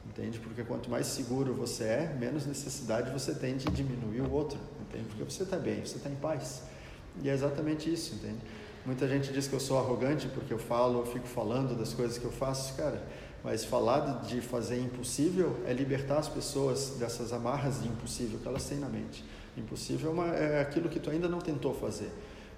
[0.05, 0.39] Entende?
[0.39, 4.57] Porque quanto mais seguro você é, menos necessidade você tem de diminuir o outro.
[4.81, 5.05] Entende?
[5.09, 6.63] Porque você está bem, você está em paz.
[7.21, 8.39] E é exatamente isso, entende?
[8.85, 12.17] Muita gente diz que eu sou arrogante porque eu falo, eu fico falando das coisas
[12.17, 13.01] que eu faço, cara.
[13.43, 18.65] Mas falar de fazer impossível é libertar as pessoas dessas amarras de impossível que elas
[18.65, 19.23] têm na mente.
[19.57, 22.09] Impossível é, é aquilo que tu ainda não tentou fazer.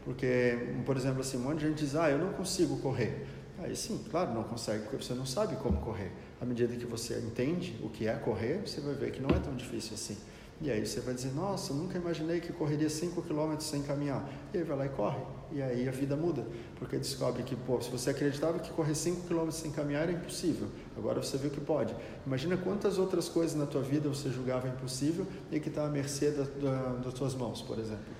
[0.03, 3.25] Porque, por exemplo, assim, um monte de gente diz, ah, eu não consigo correr.
[3.59, 6.11] Aí sim, claro, não consegue, porque você não sabe como correr.
[6.41, 9.39] À medida que você entende o que é correr, você vai ver que não é
[9.39, 10.17] tão difícil assim.
[10.61, 14.27] E aí você vai dizer, nossa, nunca imaginei que correria 5 km sem caminhar.
[14.53, 15.21] E aí vai lá e corre.
[15.51, 19.27] E aí a vida muda, porque descobre que, pô, se você acreditava que correr 5
[19.27, 20.67] km sem caminhar era impossível,
[20.97, 21.95] agora você viu que pode.
[22.25, 26.31] Imagina quantas outras coisas na tua vida você julgava impossível e que está à mercê
[26.31, 28.13] da, da, das tuas mãos, por exemplo.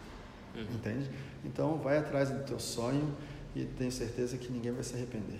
[0.55, 0.61] Uhum.
[0.75, 1.09] Entende?
[1.43, 3.15] Então vai atrás do teu sonho
[3.55, 5.39] e tenho certeza que ninguém vai se arrepender.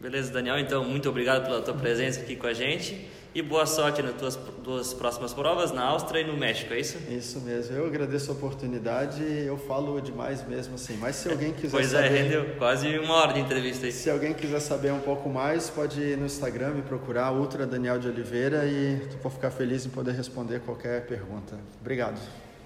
[0.00, 0.58] Beleza, Daniel.
[0.58, 4.36] Então, muito obrigado pela tua presença aqui com a gente e boa sorte nas tuas
[4.64, 6.98] duas próximas provas, na Áustria e no México, é isso?
[7.08, 7.76] Isso mesmo.
[7.76, 9.22] Eu agradeço a oportunidade.
[9.22, 10.96] Eu falo demais mesmo assim.
[10.96, 12.08] Mas se alguém quiser pois é, saber...
[12.08, 13.92] Pois é, rendeu quase uma hora de entrevista aí.
[13.92, 17.98] Se alguém quiser saber um pouco mais, pode ir no Instagram me procurar, Ultra Daniel
[17.98, 21.56] de Oliveira, e vou ficar feliz em poder responder qualquer pergunta.
[21.80, 22.18] Obrigado.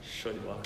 [0.03, 0.63] Show de bola.